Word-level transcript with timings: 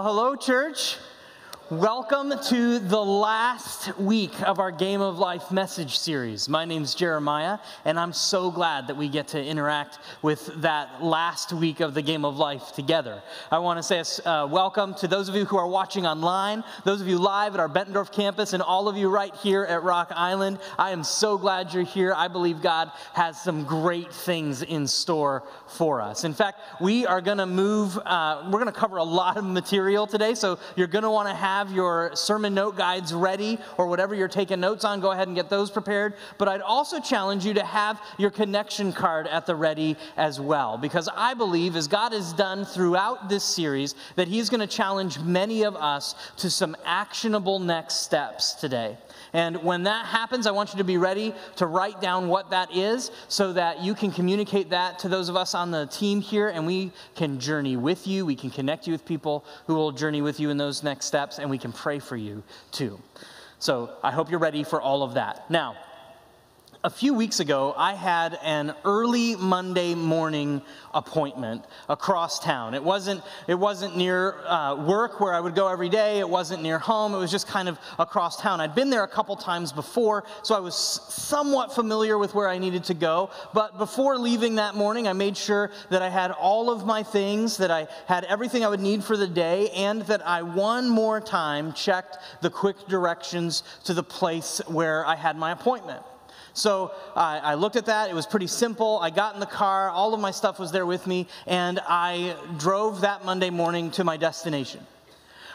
Hello, 0.00 0.36
church. 0.36 0.96
Welcome 1.70 2.32
to 2.50 2.78
the 2.78 3.04
last 3.04 3.67
week 3.96 4.42
of 4.42 4.58
our 4.58 4.70
Game 4.70 5.00
of 5.00 5.18
Life 5.18 5.50
message 5.50 5.98
series. 5.98 6.48
My 6.48 6.64
name's 6.64 6.94
Jeremiah, 6.94 7.58
and 7.84 7.98
I'm 7.98 8.12
so 8.12 8.50
glad 8.50 8.88
that 8.88 8.96
we 8.96 9.08
get 9.08 9.28
to 9.28 9.42
interact 9.42 10.00
with 10.20 10.46
that 10.62 11.02
last 11.02 11.52
week 11.52 11.80
of 11.80 11.94
the 11.94 12.02
Game 12.02 12.24
of 12.24 12.36
Life 12.36 12.72
together. 12.72 13.22
I 13.50 13.58
want 13.58 13.78
to 13.78 13.82
say 13.82 14.22
uh, 14.24 14.46
welcome 14.46 14.94
to 14.96 15.08
those 15.08 15.28
of 15.28 15.36
you 15.36 15.44
who 15.44 15.56
are 15.56 15.66
watching 15.66 16.06
online, 16.06 16.64
those 16.84 17.00
of 17.00 17.08
you 17.08 17.18
live 17.18 17.54
at 17.54 17.60
our 17.60 17.68
Bettendorf 17.68 18.12
campus, 18.12 18.52
and 18.52 18.62
all 18.62 18.88
of 18.88 18.96
you 18.96 19.08
right 19.08 19.34
here 19.36 19.64
at 19.64 19.82
Rock 19.82 20.12
Island. 20.14 20.58
I 20.78 20.90
am 20.90 21.04
so 21.04 21.38
glad 21.38 21.72
you're 21.72 21.84
here. 21.84 22.12
I 22.14 22.28
believe 22.28 22.60
God 22.60 22.90
has 23.14 23.40
some 23.40 23.64
great 23.64 24.12
things 24.12 24.62
in 24.62 24.86
store 24.86 25.44
for 25.66 26.00
us. 26.00 26.24
In 26.24 26.34
fact, 26.34 26.60
we 26.80 27.06
are 27.06 27.20
going 27.20 27.38
to 27.38 27.46
move, 27.46 27.96
uh, 28.04 28.42
we're 28.46 28.60
going 28.60 28.66
to 28.66 28.72
cover 28.72 28.96
a 28.96 29.04
lot 29.04 29.36
of 29.36 29.44
material 29.44 30.06
today, 30.06 30.34
so 30.34 30.58
you're 30.76 30.86
going 30.86 31.04
to 31.04 31.10
want 31.10 31.28
to 31.28 31.34
have 31.34 31.72
your 31.72 32.10
sermon 32.14 32.54
note 32.54 32.76
guides 32.76 33.14
ready 33.14 33.58
or 33.78 33.86
whatever 33.86 34.14
you're 34.14 34.28
taking 34.28 34.60
notes 34.60 34.84
on, 34.84 35.00
go 35.00 35.12
ahead 35.12 35.28
and 35.28 35.36
get 35.36 35.48
those 35.48 35.70
prepared. 35.70 36.14
But 36.36 36.48
I'd 36.48 36.60
also 36.60 37.00
challenge 37.00 37.46
you 37.46 37.54
to 37.54 37.64
have 37.64 38.02
your 38.18 38.30
connection 38.30 38.92
card 38.92 39.28
at 39.28 39.46
the 39.46 39.54
ready 39.54 39.96
as 40.16 40.40
well, 40.40 40.76
because 40.76 41.08
I 41.16 41.32
believe, 41.32 41.76
as 41.76 41.86
God 41.88 42.12
has 42.12 42.32
done 42.32 42.64
throughout 42.64 43.28
this 43.28 43.44
series, 43.44 43.94
that 44.16 44.28
He's 44.28 44.50
going 44.50 44.60
to 44.60 44.66
challenge 44.66 45.20
many 45.20 45.62
of 45.62 45.76
us 45.76 46.16
to 46.38 46.50
some 46.50 46.76
actionable 46.84 47.60
next 47.60 48.02
steps 48.02 48.54
today. 48.54 48.98
And 49.32 49.62
when 49.62 49.84
that 49.84 50.06
happens, 50.06 50.46
I 50.46 50.50
want 50.50 50.72
you 50.72 50.78
to 50.78 50.84
be 50.84 50.98
ready 50.98 51.34
to 51.56 51.66
write 51.66 52.00
down 52.00 52.28
what 52.28 52.50
that 52.50 52.74
is 52.74 53.10
so 53.28 53.52
that 53.52 53.82
you 53.82 53.94
can 53.94 54.10
communicate 54.10 54.70
that 54.70 54.98
to 55.00 55.08
those 55.08 55.28
of 55.28 55.36
us 55.36 55.54
on 55.54 55.70
the 55.70 55.86
team 55.86 56.20
here 56.20 56.48
and 56.48 56.66
we 56.66 56.92
can 57.14 57.38
journey 57.38 57.76
with 57.76 58.06
you. 58.06 58.24
We 58.24 58.36
can 58.36 58.50
connect 58.50 58.86
you 58.86 58.92
with 58.92 59.04
people 59.04 59.44
who 59.66 59.74
will 59.74 59.92
journey 59.92 60.22
with 60.22 60.40
you 60.40 60.50
in 60.50 60.56
those 60.56 60.82
next 60.82 61.06
steps 61.06 61.38
and 61.38 61.50
we 61.50 61.58
can 61.58 61.72
pray 61.72 61.98
for 61.98 62.16
you 62.16 62.42
too. 62.72 62.98
So 63.58 63.90
I 64.02 64.10
hope 64.12 64.30
you're 64.30 64.38
ready 64.38 64.64
for 64.64 64.80
all 64.80 65.02
of 65.02 65.14
that. 65.14 65.50
Now, 65.50 65.76
a 66.84 66.90
few 66.90 67.12
weeks 67.12 67.40
ago, 67.40 67.74
I 67.76 67.94
had 67.94 68.38
an 68.40 68.72
early 68.84 69.34
Monday 69.34 69.96
morning 69.96 70.62
appointment 70.94 71.64
across 71.88 72.38
town. 72.38 72.72
It 72.72 72.84
wasn't, 72.84 73.22
it 73.48 73.56
wasn't 73.56 73.96
near 73.96 74.38
uh, 74.46 74.76
work 74.76 75.18
where 75.20 75.34
I 75.34 75.40
would 75.40 75.56
go 75.56 75.66
every 75.66 75.88
day, 75.88 76.20
it 76.20 76.28
wasn't 76.28 76.62
near 76.62 76.78
home, 76.78 77.14
it 77.14 77.18
was 77.18 77.32
just 77.32 77.48
kind 77.48 77.68
of 77.68 77.80
across 77.98 78.40
town. 78.40 78.60
I'd 78.60 78.76
been 78.76 78.90
there 78.90 79.02
a 79.02 79.08
couple 79.08 79.34
times 79.34 79.72
before, 79.72 80.24
so 80.44 80.54
I 80.54 80.60
was 80.60 80.76
somewhat 80.76 81.74
familiar 81.74 82.16
with 82.16 82.32
where 82.34 82.48
I 82.48 82.58
needed 82.58 82.84
to 82.84 82.94
go. 82.94 83.30
But 83.52 83.76
before 83.76 84.16
leaving 84.16 84.54
that 84.54 84.76
morning, 84.76 85.08
I 85.08 85.14
made 85.14 85.36
sure 85.36 85.72
that 85.90 86.02
I 86.02 86.08
had 86.08 86.30
all 86.30 86.70
of 86.70 86.86
my 86.86 87.02
things, 87.02 87.56
that 87.56 87.72
I 87.72 87.88
had 88.06 88.22
everything 88.24 88.64
I 88.64 88.68
would 88.68 88.80
need 88.80 89.02
for 89.02 89.16
the 89.16 89.26
day, 89.26 89.68
and 89.70 90.02
that 90.02 90.24
I 90.24 90.42
one 90.42 90.88
more 90.88 91.20
time 91.20 91.72
checked 91.72 92.18
the 92.40 92.50
quick 92.50 92.76
directions 92.86 93.64
to 93.84 93.94
the 93.94 94.04
place 94.04 94.60
where 94.68 95.04
I 95.04 95.16
had 95.16 95.36
my 95.36 95.50
appointment. 95.50 96.02
So 96.58 96.92
I, 97.14 97.38
I 97.38 97.54
looked 97.54 97.76
at 97.76 97.86
that. 97.86 98.10
It 98.10 98.14
was 98.14 98.26
pretty 98.26 98.48
simple. 98.48 98.98
I 99.00 99.10
got 99.10 99.34
in 99.34 99.40
the 99.40 99.46
car. 99.46 99.90
All 99.90 100.12
of 100.12 100.20
my 100.20 100.32
stuff 100.32 100.58
was 100.58 100.72
there 100.72 100.86
with 100.86 101.06
me. 101.06 101.28
And 101.46 101.80
I 101.86 102.36
drove 102.58 103.02
that 103.02 103.24
Monday 103.24 103.50
morning 103.50 103.90
to 103.92 104.04
my 104.04 104.16
destination. 104.16 104.84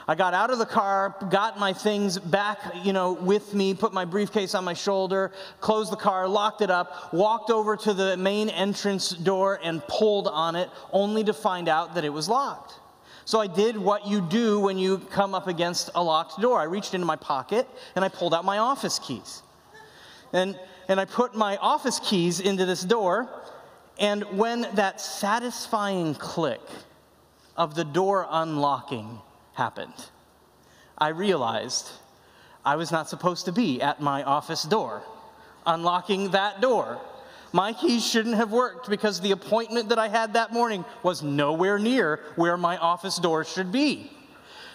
I 0.07 0.15
got 0.15 0.33
out 0.33 0.49
of 0.49 0.59
the 0.59 0.65
car, 0.65 1.15
got 1.29 1.57
my 1.57 1.71
things 1.71 2.19
back, 2.19 2.59
you 2.83 2.91
know, 2.91 3.13
with 3.13 3.53
me, 3.53 3.73
put 3.73 3.93
my 3.93 4.03
briefcase 4.03 4.53
on 4.53 4.65
my 4.65 4.73
shoulder, 4.73 5.31
closed 5.61 5.93
the 5.93 5.97
car, 5.97 6.27
locked 6.27 6.61
it 6.61 6.69
up, 6.69 7.13
walked 7.13 7.49
over 7.49 7.77
to 7.77 7.93
the 7.93 8.17
main 8.17 8.49
entrance 8.49 9.11
door 9.11 9.61
and 9.63 9.81
pulled 9.87 10.27
on 10.27 10.57
it, 10.57 10.69
only 10.91 11.23
to 11.23 11.33
find 11.33 11.69
out 11.69 11.95
that 11.95 12.03
it 12.03 12.09
was 12.09 12.27
locked. 12.27 12.79
So 13.23 13.39
I 13.39 13.47
did 13.47 13.77
what 13.77 14.05
you 14.05 14.19
do 14.19 14.59
when 14.59 14.77
you 14.77 14.97
come 14.97 15.33
up 15.33 15.47
against 15.47 15.89
a 15.95 16.03
locked 16.03 16.41
door. 16.41 16.59
I 16.59 16.65
reached 16.65 16.93
into 16.93 17.05
my 17.05 17.15
pocket 17.15 17.65
and 17.95 18.03
I 18.03 18.09
pulled 18.09 18.33
out 18.33 18.43
my 18.43 18.57
office 18.57 18.99
keys. 18.99 19.41
And 20.33 20.59
and 20.87 20.99
I 20.99 21.05
put 21.05 21.35
my 21.35 21.57
office 21.57 21.99
keys 21.99 22.39
into 22.39 22.65
this 22.65 22.83
door. 22.83 23.29
And 23.99 24.23
when 24.37 24.67
that 24.73 24.99
satisfying 24.99 26.15
click 26.15 26.61
of 27.55 27.75
the 27.75 27.83
door 27.83 28.27
unlocking 28.29 29.19
happened, 29.53 29.93
I 30.97 31.09
realized 31.09 31.89
I 32.65 32.75
was 32.75 32.91
not 32.91 33.09
supposed 33.09 33.45
to 33.45 33.51
be 33.51 33.81
at 33.81 34.01
my 34.01 34.23
office 34.23 34.63
door, 34.63 35.03
unlocking 35.65 36.31
that 36.31 36.61
door. 36.61 36.99
My 37.51 37.73
keys 37.73 38.05
shouldn't 38.05 38.35
have 38.35 38.51
worked 38.51 38.89
because 38.89 39.21
the 39.21 39.31
appointment 39.31 39.89
that 39.89 39.99
I 39.99 40.07
had 40.07 40.33
that 40.33 40.51
morning 40.51 40.85
was 41.03 41.21
nowhere 41.21 41.77
near 41.77 42.21
where 42.35 42.57
my 42.57 42.77
office 42.77 43.17
door 43.17 43.43
should 43.43 43.71
be. 43.71 44.11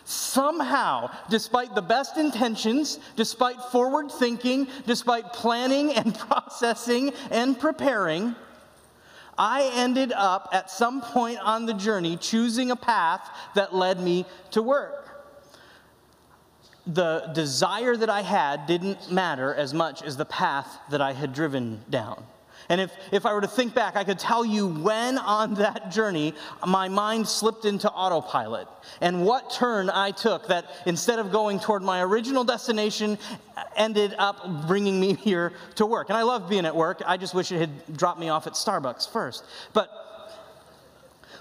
Somehow, 0.09 1.11
despite 1.29 1.75
the 1.75 1.83
best 1.83 2.17
intentions, 2.17 2.99
despite 3.15 3.61
forward 3.65 4.11
thinking, 4.11 4.67
despite 4.87 5.35
planning 5.35 5.93
and 5.93 6.19
processing 6.19 7.13
and 7.31 7.61
preparing, 7.61 8.35
I 9.37 9.71
ended 9.75 10.13
up 10.13 10.49
at 10.51 10.71
some 10.71 11.03
point 11.03 11.41
on 11.41 11.67
the 11.67 11.75
journey 11.75 12.17
choosing 12.17 12.71
a 12.71 12.77
path 12.77 13.29
that 13.55 13.75
led 13.75 14.01
me 14.01 14.25
to 14.53 14.63
work. 14.63 15.27
The 16.87 17.31
desire 17.35 17.95
that 17.95 18.09
I 18.09 18.23
had 18.23 18.67
didn't 18.67 19.13
matter 19.13 19.55
as 19.55 19.75
much 19.75 20.03
as 20.03 20.17
the 20.17 20.25
path 20.25 20.79
that 20.89 21.03
I 21.03 21.13
had 21.13 21.35
driven 21.35 21.85
down. 21.91 22.25
And 22.69 22.81
if, 22.81 22.93
if 23.12 23.25
I 23.25 23.33
were 23.33 23.41
to 23.41 23.49
think 23.49 23.75
back, 23.75 23.97
I 23.97 24.05
could 24.05 24.19
tell 24.19 24.45
you 24.45 24.67
when 24.67 25.17
on 25.19 25.55
that 25.55 25.91
journey 25.91 26.34
my 26.67 26.89
mind 26.89 27.27
slipped 27.27 27.65
into 27.65 27.91
autopilot 27.91 28.69
and 29.01 29.25
what 29.25 29.51
turn 29.51 29.89
I 29.91 30.11
took 30.11 30.49
that 30.49 30.67
instead 30.84 31.19
of 31.19 31.33
going 31.33 31.61
toward 31.61 31.83
my 31.83 32.03
original 32.03 32.45
destination, 32.45 33.19
ended 33.77 34.15
up 34.19 34.67
bringing 34.67 35.01
me 35.01 35.15
here 35.28 35.53
to 35.77 35.87
work. 35.87 36.09
And 36.11 36.19
I 36.19 36.23
love 36.23 36.49
being 36.49 36.67
at 36.67 36.77
work. 36.77 37.03
I 37.07 37.17
just 37.17 37.34
wish 37.34 37.53
it 37.53 37.59
had 37.59 37.97
dropped 37.97 38.21
me 38.21 38.28
off 38.28 38.47
at 38.47 38.53
Starbucks 38.53 39.11
first. 39.11 39.45
But 39.73 39.91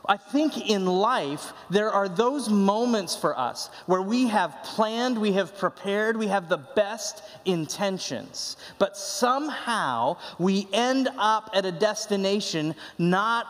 I 0.07 0.17
think 0.17 0.69
in 0.69 0.85
life, 0.85 1.53
there 1.69 1.91
are 1.91 2.07
those 2.07 2.49
moments 2.49 3.15
for 3.15 3.37
us 3.37 3.69
where 3.87 4.01
we 4.01 4.27
have 4.27 4.57
planned, 4.63 5.17
we 5.17 5.33
have 5.33 5.57
prepared, 5.57 6.15
we 6.15 6.27
have 6.27 6.47
the 6.47 6.57
best 6.57 7.23
intentions, 7.45 8.55
but 8.79 8.95
somehow 8.95 10.17
we 10.39 10.67
end 10.71 11.09
up 11.17 11.49
at 11.53 11.65
a 11.65 11.71
destination 11.71 12.73
not 12.97 13.45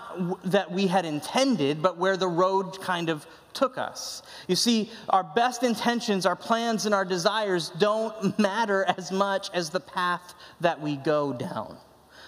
that 0.49 0.71
we 0.71 0.87
had 0.87 1.05
intended, 1.05 1.81
but 1.81 1.97
where 1.97 2.17
the 2.17 2.27
road 2.27 2.81
kind 2.81 3.09
of 3.09 3.27
took 3.53 3.77
us. 3.77 4.23
You 4.47 4.55
see, 4.55 4.89
our 5.09 5.23
best 5.23 5.63
intentions, 5.63 6.25
our 6.25 6.35
plans, 6.35 6.85
and 6.85 6.93
our 6.93 7.05
desires 7.05 7.71
don't 7.77 8.37
matter 8.39 8.85
as 8.97 9.11
much 9.11 9.49
as 9.53 9.69
the 9.69 9.79
path 9.79 10.35
that 10.61 10.79
we 10.79 10.95
go 10.97 11.33
down. 11.33 11.77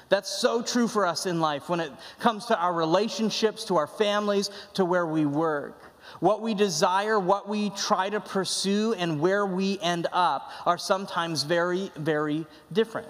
That's 0.09 0.29
so 0.29 0.61
true 0.63 0.87
for 0.87 1.05
us 1.05 1.27
in 1.27 1.39
life 1.39 1.69
when 1.69 1.79
it 1.79 1.91
comes 2.19 2.45
to 2.47 2.59
our 2.59 2.73
relationships, 2.73 3.63
to 3.65 3.77
our 3.77 3.87
families, 3.87 4.49
to 4.73 4.83
where 4.83 5.05
we 5.05 5.25
work. 5.25 5.83
What 6.19 6.41
we 6.41 6.55
desire, 6.55 7.19
what 7.19 7.47
we 7.47 7.69
try 7.71 8.09
to 8.09 8.19
pursue, 8.19 8.95
and 8.97 9.19
where 9.19 9.45
we 9.45 9.79
end 9.79 10.07
up 10.11 10.51
are 10.65 10.79
sometimes 10.79 11.43
very, 11.43 11.91
very 11.95 12.47
different. 12.73 13.07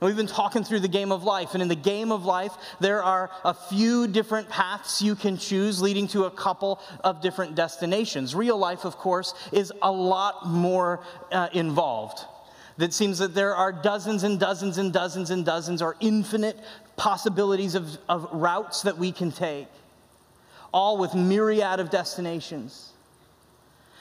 And 0.00 0.06
we've 0.06 0.16
been 0.16 0.26
talking 0.26 0.64
through 0.64 0.80
the 0.80 0.88
game 0.88 1.12
of 1.12 1.24
life, 1.24 1.52
and 1.52 1.62
in 1.62 1.68
the 1.68 1.74
game 1.74 2.10
of 2.10 2.24
life, 2.24 2.52
there 2.80 3.02
are 3.02 3.30
a 3.44 3.52
few 3.52 4.06
different 4.06 4.48
paths 4.48 5.02
you 5.02 5.14
can 5.14 5.36
choose 5.36 5.82
leading 5.82 6.08
to 6.08 6.24
a 6.24 6.30
couple 6.30 6.80
of 7.04 7.20
different 7.20 7.54
destinations. 7.54 8.34
Real 8.34 8.56
life, 8.56 8.86
of 8.86 8.96
course, 8.96 9.34
is 9.52 9.70
a 9.82 9.92
lot 9.92 10.46
more 10.46 11.00
uh, 11.30 11.48
involved 11.52 12.24
that 12.78 12.94
seems 12.94 13.18
that 13.18 13.34
there 13.34 13.54
are 13.54 13.72
dozens 13.72 14.22
and 14.22 14.40
dozens 14.40 14.78
and 14.78 14.92
dozens 14.92 15.30
and 15.30 15.44
dozens 15.44 15.82
or 15.82 15.96
infinite 16.00 16.58
possibilities 16.96 17.74
of, 17.74 17.98
of 18.08 18.28
routes 18.32 18.82
that 18.82 18.96
we 18.96 19.12
can 19.12 19.30
take, 19.30 19.66
all 20.72 20.96
with 20.96 21.14
myriad 21.14 21.80
of 21.80 21.90
destinations. 21.90 22.92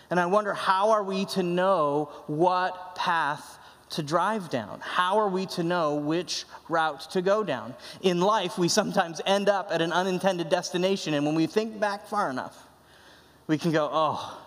And 0.10 0.20
I 0.20 0.28
wonder 0.28 0.54
how 0.54 0.92
are 0.92 1.04
we 1.04 1.26
to 1.26 1.44
know 1.44 2.10
what 2.28 2.96
path 2.96 3.58
to 3.90 4.04
drive 4.04 4.50
down? 4.50 4.80
How 4.82 5.18
are 5.18 5.30
we 5.30 5.48
to 5.48 5.64
know 5.64 5.96
which 5.96 6.46
route 6.70 7.02
to 7.12 7.22
go 7.22 7.44
down? 7.44 7.74
In 8.02 8.22
life, 8.22 8.58
we 8.60 8.68
sometimes 8.68 9.22
end 9.26 9.50
up 9.50 9.70
at 9.72 9.82
an 9.82 9.92
unintended 9.92 10.50
destination, 10.50 11.16
and 11.16 11.26
when 11.26 11.36
we 11.36 11.48
think 11.48 11.80
back 11.80 12.08
far 12.08 12.30
enough, 12.30 12.68
we 13.48 13.58
can 13.58 13.72
go, 13.72 13.90
oh, 13.92 14.40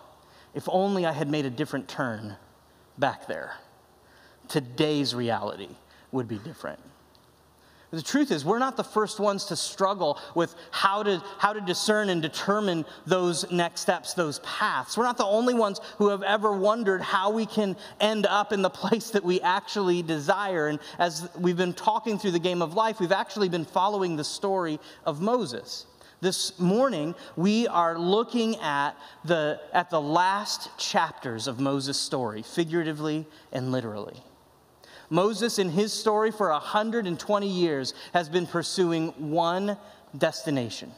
if 0.54 0.68
only 0.68 1.04
I 1.04 1.12
had 1.12 1.28
made 1.28 1.46
a 1.46 1.50
different 1.50 1.88
turn 1.88 2.36
back 2.96 3.26
there 3.26 3.54
today's 4.50 5.14
reality 5.14 5.68
would 6.12 6.28
be 6.28 6.38
different. 6.38 6.80
The 7.92 8.02
truth 8.02 8.30
is, 8.30 8.44
we're 8.44 8.60
not 8.60 8.76
the 8.76 8.84
first 8.84 9.18
ones 9.18 9.46
to 9.46 9.56
struggle 9.56 10.16
with 10.36 10.54
how 10.70 11.02
to, 11.02 11.20
how 11.38 11.52
to 11.52 11.60
discern 11.60 12.08
and 12.08 12.22
determine 12.22 12.84
those 13.04 13.50
next 13.50 13.80
steps, 13.80 14.14
those 14.14 14.38
paths. 14.40 14.96
We're 14.96 15.04
not 15.04 15.16
the 15.16 15.24
only 15.24 15.54
ones 15.54 15.80
who 15.98 16.08
have 16.10 16.22
ever 16.22 16.52
wondered 16.52 17.02
how 17.02 17.30
we 17.30 17.46
can 17.46 17.76
end 18.00 18.26
up 18.26 18.52
in 18.52 18.62
the 18.62 18.70
place 18.70 19.10
that 19.10 19.24
we 19.24 19.40
actually 19.40 20.02
desire. 20.02 20.68
And 20.68 20.78
as 21.00 21.28
we've 21.36 21.56
been 21.56 21.74
talking 21.74 22.16
through 22.16 22.30
the 22.30 22.38
game 22.38 22.62
of 22.62 22.74
life, 22.74 23.00
we've 23.00 23.10
actually 23.10 23.48
been 23.48 23.64
following 23.64 24.14
the 24.14 24.24
story 24.24 24.78
of 25.04 25.20
Moses. 25.20 25.86
This 26.20 26.60
morning, 26.60 27.16
we 27.34 27.66
are 27.66 27.98
looking 27.98 28.56
at 28.58 28.92
the, 29.24 29.58
at 29.72 29.90
the 29.90 30.00
last 30.00 30.68
chapters 30.78 31.48
of 31.48 31.58
Moses' 31.58 31.98
story, 31.98 32.42
figuratively 32.42 33.26
and 33.52 33.72
literally. 33.72 34.22
Moses, 35.10 35.58
in 35.58 35.68
his 35.68 35.92
story 35.92 36.30
for 36.30 36.50
120 36.50 37.48
years, 37.48 37.94
has 38.14 38.28
been 38.28 38.46
pursuing 38.46 39.08
one 39.30 39.76
destination 40.16 40.92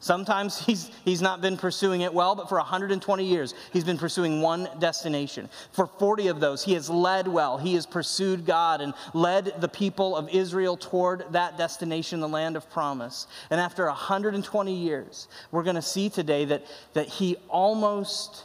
Sometimes 0.00 0.64
he's, 0.64 0.90
he's 1.04 1.20
not 1.20 1.40
been 1.40 1.56
pursuing 1.56 2.02
it 2.02 2.14
well, 2.14 2.36
but 2.36 2.48
for 2.48 2.56
120 2.58 3.24
years, 3.24 3.54
he's 3.72 3.82
been 3.82 3.98
pursuing 3.98 4.40
one 4.40 4.68
destination. 4.78 5.48
For 5.72 5.86
40 5.86 6.28
of 6.28 6.40
those, 6.40 6.62
he 6.62 6.74
has 6.74 6.88
led 6.88 7.26
well. 7.26 7.58
He 7.58 7.74
has 7.74 7.84
pursued 7.84 8.46
God 8.46 8.80
and 8.80 8.94
led 9.12 9.60
the 9.60 9.68
people 9.68 10.16
of 10.16 10.28
Israel 10.28 10.76
toward 10.76 11.24
that 11.32 11.58
destination, 11.58 12.20
the 12.20 12.28
land 12.28 12.56
of 12.56 12.70
promise. 12.70 13.26
And 13.50 13.60
after 13.60 13.86
120 13.86 14.72
years, 14.72 15.26
we're 15.50 15.64
going 15.64 15.76
to 15.76 15.82
see 15.82 16.08
today 16.08 16.44
that, 16.44 16.64
that 16.92 17.08
he 17.08 17.36
almost 17.48 18.44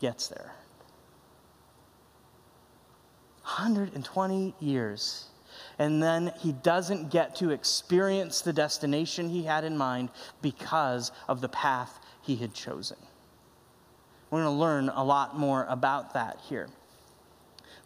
gets 0.00 0.28
there. 0.28 0.49
120 3.56 4.54
years 4.60 5.26
and 5.78 6.02
then 6.02 6.32
he 6.38 6.52
doesn't 6.52 7.10
get 7.10 7.34
to 7.36 7.50
experience 7.50 8.42
the 8.42 8.52
destination 8.52 9.28
he 9.28 9.42
had 9.42 9.64
in 9.64 9.76
mind 9.76 10.10
because 10.42 11.10
of 11.26 11.40
the 11.40 11.48
path 11.48 11.98
he 12.22 12.36
had 12.36 12.52
chosen. 12.52 12.98
We're 14.30 14.42
going 14.42 14.54
to 14.54 14.60
learn 14.60 14.88
a 14.90 15.02
lot 15.02 15.38
more 15.38 15.66
about 15.68 16.14
that 16.14 16.38
here. 16.48 16.68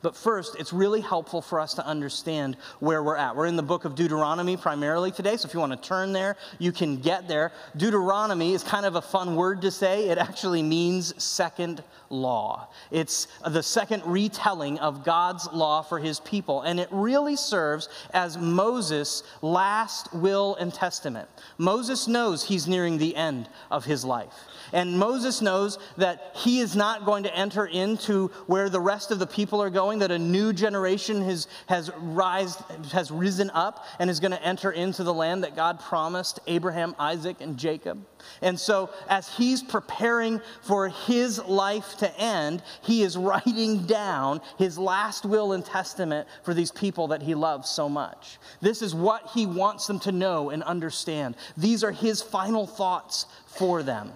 But 0.04 0.14
first, 0.14 0.56
it's 0.58 0.70
really 0.70 1.00
helpful 1.00 1.40
for 1.40 1.58
us 1.58 1.72
to 1.74 1.86
understand 1.86 2.58
where 2.78 3.02
we're 3.02 3.16
at. 3.16 3.34
We're 3.34 3.46
in 3.46 3.56
the 3.56 3.62
book 3.62 3.86
of 3.86 3.94
Deuteronomy 3.94 4.54
primarily 4.54 5.10
today, 5.10 5.34
so 5.38 5.48
if 5.48 5.54
you 5.54 5.60
want 5.60 5.72
to 5.72 5.88
turn 5.88 6.12
there, 6.12 6.36
you 6.58 6.72
can 6.72 6.98
get 6.98 7.26
there. 7.26 7.52
Deuteronomy 7.78 8.52
is 8.52 8.62
kind 8.62 8.84
of 8.84 8.96
a 8.96 9.00
fun 9.00 9.34
word 9.34 9.62
to 9.62 9.70
say. 9.70 10.10
It 10.10 10.18
actually 10.18 10.62
means 10.62 11.14
second 11.24 11.82
law. 12.10 12.68
It's 12.90 13.28
the 13.46 13.62
second 13.62 14.02
retelling 14.04 14.78
of 14.78 15.06
God's 15.06 15.50
law 15.54 15.80
for 15.80 15.98
his 15.98 16.20
people, 16.20 16.60
and 16.60 16.78
it 16.78 16.88
really 16.90 17.34
serves 17.34 17.88
as 18.12 18.36
Moses' 18.36 19.22
last 19.40 20.12
will 20.12 20.54
and 20.56 20.72
testament. 20.72 21.30
Moses 21.56 22.06
knows 22.06 22.44
he's 22.44 22.68
nearing 22.68 22.98
the 22.98 23.16
end 23.16 23.48
of 23.70 23.86
his 23.86 24.04
life. 24.04 24.34
And 24.72 24.98
Moses 24.98 25.42
knows 25.42 25.78
that 25.96 26.32
he 26.34 26.60
is 26.60 26.74
not 26.74 27.04
going 27.04 27.24
to 27.24 27.34
enter 27.34 27.66
into 27.66 28.28
where 28.46 28.68
the 28.68 28.80
rest 28.80 29.10
of 29.10 29.18
the 29.18 29.26
people 29.26 29.62
are 29.62 29.70
going, 29.70 29.98
that 30.00 30.10
a 30.10 30.18
new 30.18 30.52
generation 30.52 31.22
has, 31.22 31.46
has, 31.66 31.90
rise, 31.98 32.56
has 32.92 33.10
risen 33.10 33.50
up 33.50 33.84
and 33.98 34.08
is 34.08 34.20
going 34.20 34.32
to 34.32 34.42
enter 34.42 34.70
into 34.72 35.04
the 35.04 35.14
land 35.14 35.44
that 35.44 35.56
God 35.56 35.80
promised 35.80 36.40
Abraham, 36.46 36.94
Isaac, 36.98 37.40
and 37.40 37.56
Jacob. 37.56 38.04
And 38.42 38.58
so, 38.58 38.90
as 39.08 39.28
he's 39.28 39.62
preparing 39.62 40.40
for 40.62 40.88
his 40.88 41.38
life 41.44 41.96
to 41.98 42.20
end, 42.20 42.62
he 42.82 43.02
is 43.02 43.16
writing 43.16 43.84
down 43.86 44.40
his 44.58 44.78
last 44.78 45.24
will 45.24 45.52
and 45.52 45.64
testament 45.64 46.26
for 46.42 46.54
these 46.54 46.70
people 46.70 47.08
that 47.08 47.22
he 47.22 47.34
loves 47.34 47.68
so 47.68 47.88
much. 47.88 48.38
This 48.60 48.82
is 48.82 48.94
what 48.94 49.30
he 49.34 49.46
wants 49.46 49.86
them 49.86 50.00
to 50.00 50.12
know 50.12 50.50
and 50.50 50.62
understand. 50.62 51.36
These 51.56 51.84
are 51.84 51.92
his 51.92 52.22
final 52.22 52.66
thoughts 52.66 53.26
for 53.46 53.82
them. 53.82 54.12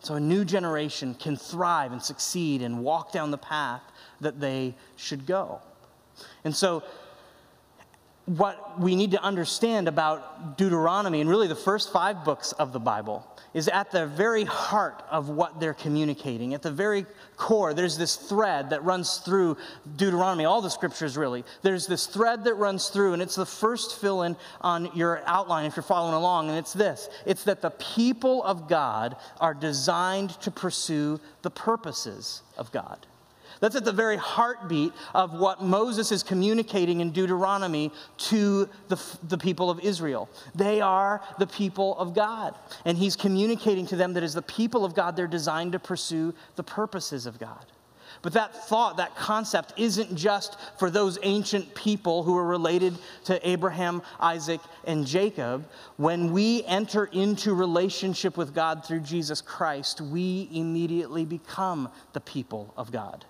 So 0.00 0.14
a 0.14 0.20
new 0.20 0.44
generation 0.44 1.14
can 1.14 1.36
thrive 1.36 1.92
and 1.92 2.02
succeed 2.02 2.62
and 2.62 2.82
walk 2.82 3.12
down 3.12 3.30
the 3.30 3.38
path 3.38 3.82
that 4.20 4.40
they 4.40 4.74
should 4.96 5.26
go. 5.26 5.60
And 6.44 6.54
so, 6.54 6.82
what 8.26 8.78
we 8.78 8.94
need 8.94 9.10
to 9.12 9.22
understand 9.22 9.88
about 9.88 10.56
Deuteronomy 10.56 11.20
and 11.20 11.28
really 11.28 11.48
the 11.48 11.56
first 11.56 11.92
five 11.92 12.24
books 12.24 12.52
of 12.52 12.72
the 12.72 12.78
Bible 12.78 13.26
is 13.54 13.68
at 13.68 13.90
the 13.90 14.06
very 14.06 14.44
heart 14.44 15.02
of 15.10 15.28
what 15.28 15.60
they're 15.60 15.74
communicating. 15.74 16.54
At 16.54 16.62
the 16.62 16.70
very 16.70 17.06
core, 17.36 17.74
there's 17.74 17.98
this 17.98 18.16
thread 18.16 18.70
that 18.70 18.84
runs 18.84 19.18
through 19.18 19.56
Deuteronomy, 19.96 20.44
all 20.44 20.62
the 20.62 20.70
scriptures 20.70 21.16
really. 21.16 21.44
There's 21.62 21.86
this 21.86 22.06
thread 22.06 22.44
that 22.44 22.54
runs 22.54 22.88
through, 22.88 23.14
and 23.14 23.22
it's 23.22 23.34
the 23.34 23.46
first 23.46 24.00
fill 24.00 24.22
in 24.22 24.36
on 24.60 24.90
your 24.94 25.22
outline 25.26 25.66
if 25.66 25.76
you're 25.76 25.82
following 25.82 26.14
along, 26.14 26.48
and 26.48 26.58
it's 26.58 26.72
this 26.72 27.08
it's 27.26 27.44
that 27.44 27.62
the 27.62 27.70
people 27.70 28.42
of 28.44 28.68
God 28.68 29.16
are 29.40 29.54
designed 29.54 30.30
to 30.40 30.50
pursue 30.50 31.20
the 31.42 31.50
purposes 31.50 32.42
of 32.56 32.70
God. 32.72 33.06
That's 33.60 33.76
at 33.76 33.84
the 33.84 33.92
very 33.92 34.16
heartbeat 34.16 34.92
of 35.14 35.34
what 35.34 35.62
Moses 35.62 36.10
is 36.12 36.22
communicating 36.22 37.00
in 37.00 37.10
Deuteronomy 37.10 37.92
to 38.18 38.68
the, 38.88 39.00
the 39.28 39.36
people 39.36 39.68
of 39.70 39.80
Israel. 39.80 40.30
They 40.54 40.80
are 40.80 41.20
the 41.38 41.46
people 41.46 41.96
of 41.98 42.14
God. 42.14 42.54
And 42.86 42.96
he's 42.96 43.16
communicating 43.16 43.86
to 43.86 43.96
them 43.96 44.14
that 44.14 44.22
as 44.22 44.34
the 44.34 44.42
people 44.42 44.84
of 44.84 44.94
God, 44.94 45.14
they're 45.14 45.26
designed 45.26 45.72
to 45.72 45.78
pursue 45.78 46.34
the 46.56 46.62
purposes 46.62 47.26
of 47.26 47.38
God. 47.38 47.64
But 48.22 48.32
that 48.34 48.54
thought, 48.54 48.96
that 48.96 49.14
concept, 49.16 49.74
isn't 49.76 50.14
just 50.14 50.58
for 50.78 50.90
those 50.90 51.18
ancient 51.22 51.74
people 51.74 52.22
who 52.22 52.36
are 52.36 52.46
related 52.46 52.98
to 53.24 53.48
Abraham, 53.48 54.02
Isaac, 54.18 54.60
and 54.84 55.06
Jacob. 55.06 55.66
When 55.96 56.32
we 56.32 56.64
enter 56.64 57.06
into 57.06 57.54
relationship 57.54 58.36
with 58.36 58.54
God 58.54 58.84
through 58.84 59.00
Jesus 59.00 59.40
Christ, 59.40 60.00
we 60.00 60.48
immediately 60.52 61.24
become 61.24 61.88
the 62.12 62.20
people 62.20 62.74
of 62.76 62.92
God. 62.92 63.24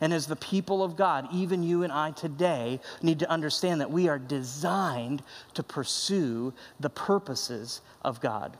And 0.00 0.12
as 0.12 0.26
the 0.26 0.36
people 0.36 0.82
of 0.82 0.96
God, 0.96 1.28
even 1.32 1.62
you 1.62 1.82
and 1.82 1.92
I 1.92 2.12
today 2.12 2.80
need 3.02 3.18
to 3.18 3.30
understand 3.30 3.80
that 3.80 3.90
we 3.90 4.08
are 4.08 4.18
designed 4.18 5.22
to 5.54 5.62
pursue 5.62 6.54
the 6.78 6.90
purposes 6.90 7.82
of 8.02 8.20
God. 8.20 8.56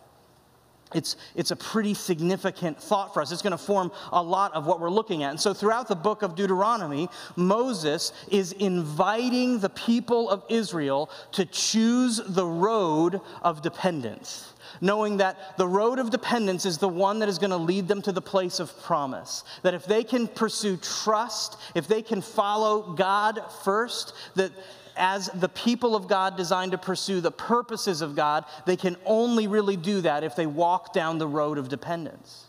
It's, 0.95 1.17
it's 1.37 1.53
a 1.53 1.57
pretty 1.57 1.95
significant 1.95 2.83
thought 2.83 3.15
for 3.15 3.23
us. 3.23 3.31
It's 3.31 3.43
going 3.43 3.53
to 3.53 3.59
form 3.59 3.93
a 4.13 4.23
lot 4.23 4.53
of 4.55 4.67
what 4.67 4.81
we're 4.81 4.91
looking 4.91 5.23
at. 5.23 5.31
And 5.31 5.41
so, 5.41 5.55
throughout 5.55 5.87
the 5.87 5.95
book 5.95 6.23
of 6.23 6.35
Deuteronomy, 6.35 7.09
Moses 7.37 8.13
is 8.29 8.53
inviting 8.53 9.61
the 9.61 9.69
people 9.69 10.29
of 10.29 10.43
Israel 10.49 11.11
to 11.33 11.45
choose 11.45 12.21
the 12.27 12.47
road 12.47 13.21
of 13.43 13.63
dependence 13.63 14.53
knowing 14.81 15.19
that 15.19 15.57
the 15.59 15.67
road 15.67 15.99
of 15.99 16.11
dependence 16.11 16.65
is 16.65 16.79
the 16.79 16.89
one 16.89 17.19
that 17.19 17.29
is 17.29 17.39
going 17.39 17.51
to 17.51 17.57
lead 17.57 17.89
them 17.89 18.01
to 18.03 18.13
the 18.13 18.23
place 18.23 18.61
of 18.61 18.83
promise. 18.83 19.45
That 19.63 19.75
if 19.75 19.85
they 19.85 20.05
can 20.05 20.27
pursue 20.27 20.77
trust, 20.77 21.59
if 21.75 21.89
they 21.89 22.03
can 22.03 22.23
follow 22.23 22.95
God 22.95 23.43
first, 23.65 24.15
that 24.37 24.53
as 24.97 25.29
the 25.29 25.49
people 25.49 25.95
of 25.95 26.09
God 26.09 26.37
designed 26.37 26.73
to 26.73 26.79
pursue 26.79 27.21
the 27.21 27.31
purposes 27.31 28.03
of 28.03 28.17
God, 28.17 28.45
they 28.67 28.77
can 28.77 28.97
only 29.05 29.47
really 29.47 29.77
do 29.77 30.01
that 30.03 30.25
if 30.25 30.37
they 30.37 30.47
walk 30.47 30.93
down 30.93 31.19
the 31.19 31.27
road 31.27 31.59
of 31.59 31.69
dependence. 31.69 32.47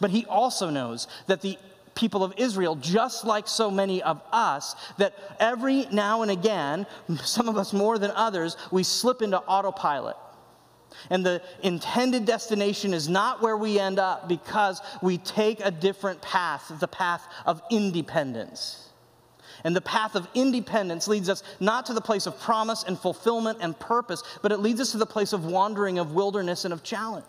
But 0.00 0.10
he 0.10 0.26
also 0.26 0.70
knows 0.70 1.08
that 1.26 1.40
the 1.40 1.58
people 1.94 2.22
of 2.22 2.34
Israel, 2.36 2.76
just 2.76 3.24
like 3.24 3.48
so 3.48 3.70
many 3.70 4.02
of 4.02 4.22
us, 4.30 4.76
that 4.98 5.14
every 5.40 5.86
now 5.90 6.22
and 6.22 6.30
again, 6.30 6.86
some 7.22 7.48
of 7.48 7.56
us 7.56 7.72
more 7.72 7.98
than 7.98 8.10
others, 8.12 8.56
we 8.70 8.82
slip 8.82 9.22
into 9.22 9.38
autopilot. 9.38 10.16
And 11.10 11.24
the 11.24 11.42
intended 11.62 12.24
destination 12.24 12.94
is 12.94 13.08
not 13.08 13.42
where 13.42 13.56
we 13.56 13.78
end 13.78 13.98
up 13.98 14.28
because 14.28 14.80
we 15.02 15.18
take 15.18 15.60
a 15.64 15.70
different 15.70 16.22
path, 16.22 16.72
the 16.80 16.88
path 16.88 17.26
of 17.44 17.60
independence. 17.70 18.85
And 19.64 19.74
the 19.74 19.80
path 19.80 20.14
of 20.14 20.28
independence 20.34 21.08
leads 21.08 21.28
us 21.28 21.42
not 21.60 21.86
to 21.86 21.94
the 21.94 22.00
place 22.00 22.26
of 22.26 22.38
promise 22.40 22.84
and 22.84 22.98
fulfillment 22.98 23.58
and 23.60 23.78
purpose, 23.78 24.22
but 24.42 24.52
it 24.52 24.58
leads 24.58 24.80
us 24.80 24.92
to 24.92 24.98
the 24.98 25.06
place 25.06 25.32
of 25.32 25.44
wandering, 25.44 25.98
of 25.98 26.12
wilderness, 26.12 26.64
and 26.64 26.72
of 26.72 26.82
challenge. 26.82 27.24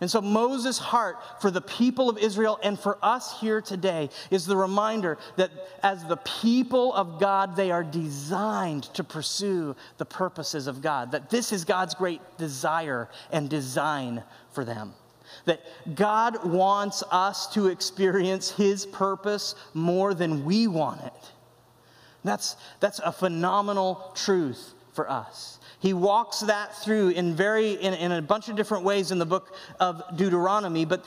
And 0.00 0.10
so, 0.10 0.20
Moses' 0.20 0.78
heart 0.78 1.18
for 1.40 1.50
the 1.50 1.60
people 1.60 2.08
of 2.08 2.18
Israel 2.18 2.58
and 2.62 2.78
for 2.78 2.98
us 3.00 3.40
here 3.40 3.60
today 3.60 4.10
is 4.30 4.44
the 4.44 4.56
reminder 4.56 5.18
that 5.36 5.50
as 5.82 6.04
the 6.04 6.16
people 6.16 6.92
of 6.94 7.20
God, 7.20 7.54
they 7.54 7.70
are 7.70 7.84
designed 7.84 8.84
to 8.94 9.04
pursue 9.04 9.76
the 9.98 10.04
purposes 10.04 10.66
of 10.66 10.82
God. 10.82 11.12
That 11.12 11.30
this 11.30 11.52
is 11.52 11.64
God's 11.64 11.94
great 11.94 12.20
desire 12.38 13.08
and 13.30 13.48
design 13.48 14.24
for 14.52 14.64
them. 14.64 14.94
That 15.46 15.60
God 15.94 16.44
wants 16.44 17.02
us 17.10 17.52
to 17.54 17.68
experience 17.68 18.50
His 18.50 18.86
purpose 18.86 19.54
more 19.74 20.14
than 20.14 20.44
we 20.44 20.66
want 20.66 21.02
it. 21.02 21.32
That's, 22.24 22.56
that's 22.80 22.98
a 23.00 23.12
phenomenal 23.12 24.12
truth 24.14 24.72
for 24.94 25.10
us. 25.10 25.58
He 25.80 25.92
walks 25.92 26.40
that 26.40 26.74
through 26.76 27.10
in, 27.10 27.36
very, 27.36 27.72
in, 27.72 27.92
in 27.92 28.12
a 28.12 28.22
bunch 28.22 28.48
of 28.48 28.56
different 28.56 28.84
ways 28.84 29.10
in 29.10 29.18
the 29.18 29.26
book 29.26 29.54
of 29.78 30.02
Deuteronomy, 30.16 30.86
but 30.86 31.04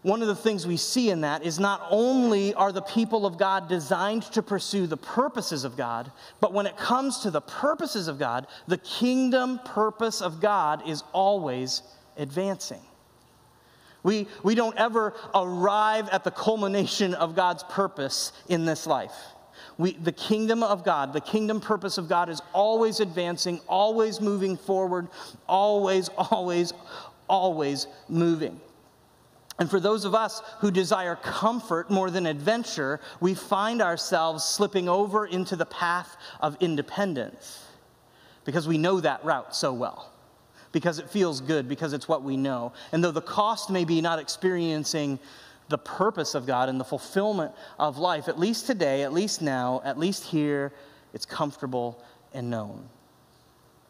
one 0.00 0.20
of 0.20 0.28
the 0.28 0.36
things 0.36 0.66
we 0.66 0.76
see 0.76 1.08
in 1.10 1.22
that 1.22 1.44
is 1.44 1.58
not 1.58 1.86
only 1.90 2.52
are 2.54 2.72
the 2.72 2.82
people 2.82 3.24
of 3.24 3.38
God 3.38 3.68
designed 3.68 4.22
to 4.24 4.42
pursue 4.42 4.86
the 4.86 4.98
purposes 4.98 5.64
of 5.64 5.78
God, 5.78 6.12
but 6.40 6.52
when 6.52 6.66
it 6.66 6.76
comes 6.76 7.20
to 7.20 7.30
the 7.30 7.40
purposes 7.40 8.06
of 8.06 8.18
God, 8.18 8.46
the 8.68 8.76
kingdom 8.78 9.60
purpose 9.64 10.20
of 10.20 10.40
God 10.40 10.86
is 10.86 11.02
always 11.12 11.82
advancing. 12.18 12.82
We, 14.04 14.28
we 14.44 14.54
don't 14.54 14.76
ever 14.76 15.14
arrive 15.34 16.08
at 16.10 16.22
the 16.22 16.30
culmination 16.30 17.14
of 17.14 17.34
God's 17.34 17.64
purpose 17.64 18.32
in 18.48 18.64
this 18.64 18.86
life. 18.86 19.14
We, 19.76 19.94
the 19.94 20.12
kingdom 20.12 20.62
of 20.62 20.84
God, 20.84 21.12
the 21.12 21.20
kingdom 21.20 21.60
purpose 21.60 21.98
of 21.98 22.08
God 22.08 22.28
is 22.28 22.40
always 22.52 23.00
advancing, 23.00 23.60
always 23.66 24.20
moving 24.20 24.56
forward, 24.56 25.08
always, 25.48 26.08
always, 26.10 26.72
always 27.28 27.88
moving. 28.08 28.60
And 29.58 29.70
for 29.70 29.80
those 29.80 30.04
of 30.04 30.14
us 30.14 30.42
who 30.58 30.70
desire 30.70 31.16
comfort 31.16 31.90
more 31.90 32.10
than 32.10 32.26
adventure, 32.26 33.00
we 33.20 33.34
find 33.34 33.80
ourselves 33.80 34.44
slipping 34.44 34.88
over 34.88 35.26
into 35.26 35.56
the 35.56 35.66
path 35.66 36.16
of 36.40 36.56
independence 36.60 37.64
because 38.44 38.68
we 38.68 38.78
know 38.78 39.00
that 39.00 39.24
route 39.24 39.54
so 39.54 39.72
well, 39.72 40.12
because 40.74 40.98
it 40.98 41.08
feels 41.08 41.40
good, 41.40 41.66
because 41.66 41.94
it's 41.94 42.06
what 42.06 42.22
we 42.22 42.36
know. 42.36 42.72
And 42.92 43.02
though 43.02 43.10
the 43.10 43.22
cost 43.22 43.70
may 43.70 43.86
be 43.86 44.02
not 44.02 44.18
experiencing 44.18 45.18
the 45.70 45.78
purpose 45.78 46.34
of 46.34 46.44
God 46.46 46.68
and 46.68 46.78
the 46.78 46.84
fulfillment 46.84 47.52
of 47.78 47.96
life, 47.96 48.28
at 48.28 48.38
least 48.38 48.66
today, 48.66 49.02
at 49.04 49.12
least 49.12 49.40
now, 49.40 49.80
at 49.84 49.98
least 49.98 50.24
here, 50.24 50.72
it's 51.14 51.24
comfortable 51.24 52.02
and 52.34 52.50
known. 52.50 52.86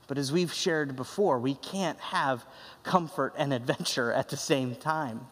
But 0.07 0.19
as 0.19 0.31
we've 0.31 0.53
shared 0.53 0.95
before, 0.95 1.39
we 1.39 1.55
can't 1.55 1.99
have 1.99 2.45
comfort 2.83 3.33
and 3.39 3.53
adventure 3.53 4.13
at 4.13 4.29
the 4.29 4.37
same 4.37 4.77
time. 4.77 5.27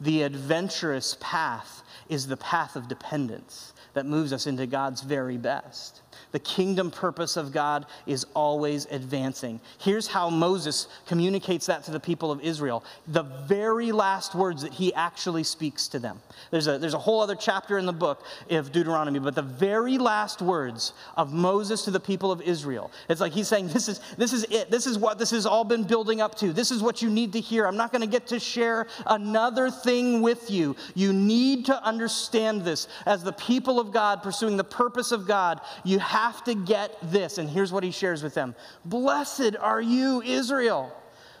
The 0.00 0.22
adventurous 0.22 1.16
path 1.18 1.82
is 2.08 2.26
the 2.26 2.36
path 2.36 2.76
of 2.76 2.88
dependence 2.88 3.72
that 3.94 4.04
moves 4.04 4.32
us 4.32 4.46
into 4.46 4.66
God's 4.66 5.00
very 5.00 5.38
best. 5.38 6.01
The 6.32 6.38
kingdom 6.38 6.90
purpose 6.90 7.36
of 7.36 7.52
God 7.52 7.86
is 8.06 8.26
always 8.34 8.86
advancing. 8.86 9.60
Here's 9.78 10.06
how 10.06 10.30
Moses 10.30 10.88
communicates 11.06 11.66
that 11.66 11.84
to 11.84 11.90
the 11.90 12.00
people 12.00 12.30
of 12.30 12.40
Israel. 12.40 12.84
The 13.08 13.22
very 13.22 13.92
last 13.92 14.34
words 14.34 14.62
that 14.62 14.72
he 14.72 14.94
actually 14.94 15.44
speaks 15.44 15.88
to 15.88 15.98
them. 15.98 16.20
There's 16.50 16.66
a, 16.66 16.78
there's 16.78 16.94
a 16.94 16.98
whole 16.98 17.20
other 17.20 17.34
chapter 17.34 17.78
in 17.78 17.86
the 17.86 17.92
book 17.92 18.24
of 18.50 18.72
Deuteronomy, 18.72 19.18
but 19.18 19.34
the 19.34 19.42
very 19.42 19.98
last 19.98 20.42
words 20.42 20.92
of 21.16 21.32
Moses 21.32 21.84
to 21.84 21.90
the 21.90 22.00
people 22.00 22.32
of 22.32 22.40
Israel. 22.42 22.90
It's 23.08 23.20
like 23.20 23.32
he's 23.32 23.48
saying, 23.48 23.68
This 23.68 23.88
is, 23.88 24.00
this 24.16 24.32
is 24.32 24.44
it. 24.44 24.70
This 24.70 24.86
is 24.86 24.98
what 24.98 25.18
this 25.18 25.30
has 25.30 25.46
all 25.46 25.64
been 25.64 25.84
building 25.84 26.20
up 26.20 26.34
to. 26.36 26.52
This 26.52 26.70
is 26.70 26.82
what 26.82 27.02
you 27.02 27.10
need 27.10 27.32
to 27.34 27.40
hear. 27.40 27.66
I'm 27.66 27.76
not 27.76 27.92
going 27.92 28.02
to 28.02 28.06
get 28.06 28.26
to 28.28 28.40
share 28.40 28.86
another 29.06 29.70
thing 29.70 30.22
with 30.22 30.50
you. 30.50 30.76
You 30.94 31.12
need 31.12 31.66
to 31.66 31.84
understand 31.84 32.64
this. 32.64 32.88
As 33.06 33.22
the 33.22 33.32
people 33.32 33.80
of 33.80 33.92
God 33.92 34.22
pursuing 34.22 34.56
the 34.56 34.64
purpose 34.64 35.12
of 35.12 35.26
God, 35.26 35.60
you 35.84 35.98
have 36.02 36.44
to 36.44 36.54
get 36.54 36.96
this. 37.02 37.38
And 37.38 37.48
here's 37.48 37.72
what 37.72 37.84
he 37.84 37.90
shares 37.90 38.22
with 38.22 38.34
them 38.34 38.54
Blessed 38.84 39.56
are 39.58 39.80
you, 39.80 40.22
Israel. 40.22 40.94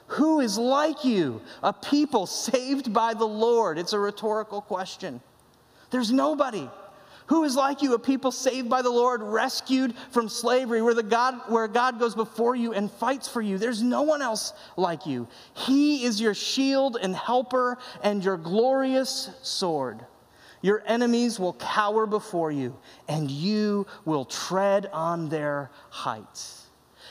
Who 0.08 0.40
is 0.40 0.58
like 0.58 1.04
you, 1.04 1.40
a 1.62 1.72
people 1.72 2.26
saved 2.26 2.92
by 2.92 3.14
the 3.14 3.26
Lord? 3.26 3.78
It's 3.78 3.94
a 3.94 3.98
rhetorical 3.98 4.60
question. 4.60 5.22
There's 5.90 6.12
nobody. 6.12 6.68
Who 7.26 7.44
is 7.44 7.56
like 7.56 7.80
you, 7.80 7.94
a 7.94 7.98
people 7.98 8.30
saved 8.30 8.68
by 8.68 8.82
the 8.82 8.90
Lord, 8.90 9.22
rescued 9.22 9.94
from 10.10 10.28
slavery, 10.28 10.82
where, 10.82 10.92
the 10.92 11.02
God, 11.02 11.40
where 11.48 11.68
God 11.68 11.98
goes 11.98 12.14
before 12.14 12.56
you 12.56 12.74
and 12.74 12.90
fights 12.90 13.26
for 13.26 13.40
you? 13.40 13.56
There's 13.56 13.82
no 13.82 14.02
one 14.02 14.20
else 14.20 14.52
like 14.76 15.06
you. 15.06 15.28
He 15.54 16.04
is 16.04 16.20
your 16.20 16.34
shield 16.34 16.98
and 17.00 17.16
helper 17.16 17.78
and 18.02 18.22
your 18.22 18.36
glorious 18.36 19.30
sword. 19.42 20.04
Your 20.62 20.82
enemies 20.86 21.38
will 21.38 21.54
cower 21.54 22.06
before 22.06 22.52
you, 22.52 22.76
and 23.08 23.30
you 23.30 23.86
will 24.04 24.24
tread 24.24 24.86
on 24.92 25.28
their 25.28 25.70
heights. 25.90 26.68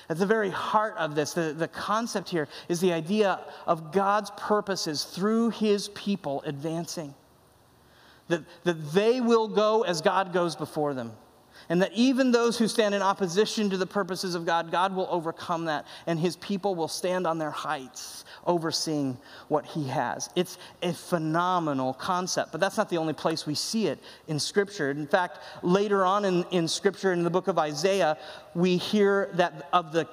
At 0.09 0.17
the 0.17 0.25
very 0.25 0.49
heart 0.49 0.97
of 0.97 1.15
this, 1.15 1.33
the, 1.33 1.53
the 1.53 1.67
concept 1.67 2.29
here 2.29 2.47
is 2.67 2.79
the 2.79 2.93
idea 2.93 3.41
of 3.67 3.91
God's 3.91 4.31
purposes 4.31 5.03
through 5.03 5.51
his 5.51 5.89
people 5.89 6.41
advancing. 6.45 7.13
That, 8.27 8.43
that 8.63 8.91
they 8.93 9.21
will 9.21 9.47
go 9.47 9.83
as 9.83 10.01
God 10.01 10.33
goes 10.33 10.55
before 10.55 10.93
them. 10.93 11.11
And 11.71 11.81
that 11.81 11.93
even 11.93 12.33
those 12.33 12.57
who 12.57 12.67
stand 12.67 12.93
in 12.93 13.01
opposition 13.01 13.69
to 13.69 13.77
the 13.77 13.85
purposes 13.85 14.35
of 14.35 14.45
God, 14.45 14.73
God 14.73 14.93
will 14.93 15.07
overcome 15.09 15.63
that, 15.65 15.87
and 16.05 16.19
his 16.19 16.35
people 16.35 16.75
will 16.75 16.89
stand 16.89 17.25
on 17.25 17.37
their 17.37 17.49
heights, 17.49 18.25
overseeing 18.45 19.17
what 19.47 19.65
he 19.65 19.87
has. 19.87 20.29
It's 20.35 20.57
a 20.81 20.91
phenomenal 20.91 21.93
concept, 21.93 22.51
but 22.51 22.59
that's 22.59 22.75
not 22.75 22.89
the 22.89 22.97
only 22.97 23.13
place 23.13 23.45
we 23.45 23.55
see 23.55 23.87
it 23.87 23.99
in 24.27 24.37
Scripture. 24.37 24.91
In 24.91 25.07
fact, 25.07 25.37
later 25.61 26.03
on 26.03 26.25
in, 26.25 26.43
in 26.51 26.67
Scripture, 26.67 27.13
in 27.13 27.23
the 27.23 27.29
book 27.29 27.47
of 27.47 27.57
Isaiah, 27.57 28.17
we 28.53 28.75
hear 28.75 29.29
that 29.35 29.69
of 29.71 29.93
the 29.93 30.09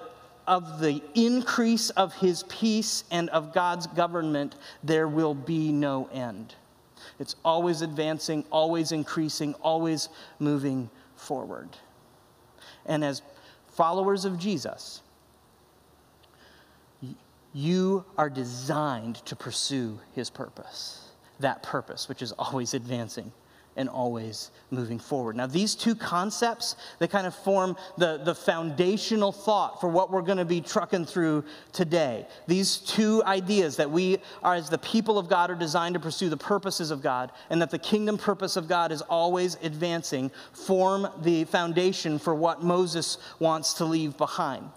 of 0.46 0.78
the 0.78 1.02
increase 1.16 1.90
of 1.90 2.14
his 2.14 2.44
peace 2.44 3.02
and 3.10 3.28
of 3.30 3.52
God's 3.52 3.88
government, 3.88 4.54
there 4.84 5.08
will 5.08 5.34
be 5.34 5.72
no 5.72 6.08
end. 6.12 6.54
It's 7.18 7.34
always 7.44 7.82
advancing, 7.82 8.44
always 8.50 8.92
increasing, 8.92 9.54
always 9.54 10.08
moving 10.38 10.88
forward. 11.28 11.68
And 12.86 13.04
as 13.04 13.22
followers 13.68 14.24
of 14.24 14.38
Jesus, 14.38 15.02
you 17.52 18.04
are 18.16 18.30
designed 18.30 19.16
to 19.26 19.36
pursue 19.36 20.00
his 20.14 20.30
purpose. 20.30 21.04
That 21.38 21.62
purpose, 21.62 22.08
which 22.08 22.22
is 22.22 22.32
always 22.32 22.74
advancing 22.74 23.30
and 23.78 23.88
always 23.88 24.50
moving 24.70 24.98
forward. 24.98 25.36
Now, 25.36 25.46
these 25.46 25.74
two 25.74 25.94
concepts, 25.94 26.76
they 26.98 27.06
kind 27.06 27.26
of 27.26 27.34
form 27.34 27.76
the, 27.96 28.20
the 28.22 28.34
foundational 28.34 29.32
thought 29.32 29.80
for 29.80 29.88
what 29.88 30.10
we're 30.10 30.22
going 30.22 30.38
to 30.38 30.44
be 30.44 30.60
trucking 30.60 31.06
through 31.06 31.44
today. 31.72 32.26
These 32.46 32.78
two 32.78 33.22
ideas 33.24 33.76
that 33.76 33.90
we 33.90 34.18
are, 34.42 34.54
as 34.54 34.68
the 34.68 34.78
people 34.78 35.16
of 35.16 35.28
God, 35.28 35.50
are 35.50 35.54
designed 35.54 35.94
to 35.94 36.00
pursue 36.00 36.28
the 36.28 36.36
purposes 36.36 36.90
of 36.90 37.00
God, 37.00 37.32
and 37.48 37.62
that 37.62 37.70
the 37.70 37.78
kingdom 37.78 38.18
purpose 38.18 38.56
of 38.56 38.68
God 38.68 38.92
is 38.92 39.00
always 39.02 39.56
advancing, 39.62 40.30
form 40.52 41.08
the 41.22 41.44
foundation 41.44 42.18
for 42.18 42.34
what 42.34 42.62
Moses 42.62 43.18
wants 43.38 43.74
to 43.74 43.84
leave 43.84 44.18
behind. 44.18 44.68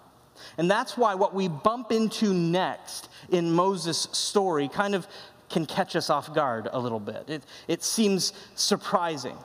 And 0.58 0.70
that's 0.70 0.96
why 0.96 1.14
what 1.14 1.34
we 1.34 1.48
bump 1.48 1.92
into 1.92 2.32
next 2.34 3.08
in 3.30 3.52
Moses' 3.52 4.08
story 4.12 4.68
kind 4.68 4.94
of 4.94 5.06
can 5.52 5.66
catch 5.66 5.94
us 5.94 6.10
off 6.10 6.34
guard 6.34 6.68
a 6.72 6.78
little 6.78 6.98
bit. 6.98 7.28
It, 7.28 7.42
it 7.68 7.84
seems 7.84 8.32
surprising. 8.54 9.36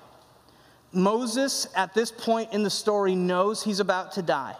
Moses, 0.94 1.68
at 1.76 1.94
this 1.94 2.12
point 2.12 2.54
in 2.54 2.64
the 2.64 2.70
story, 2.70 3.14
knows 3.14 3.62
he's 3.62 3.80
about 3.80 4.14
to 4.14 4.22
die. 4.22 4.56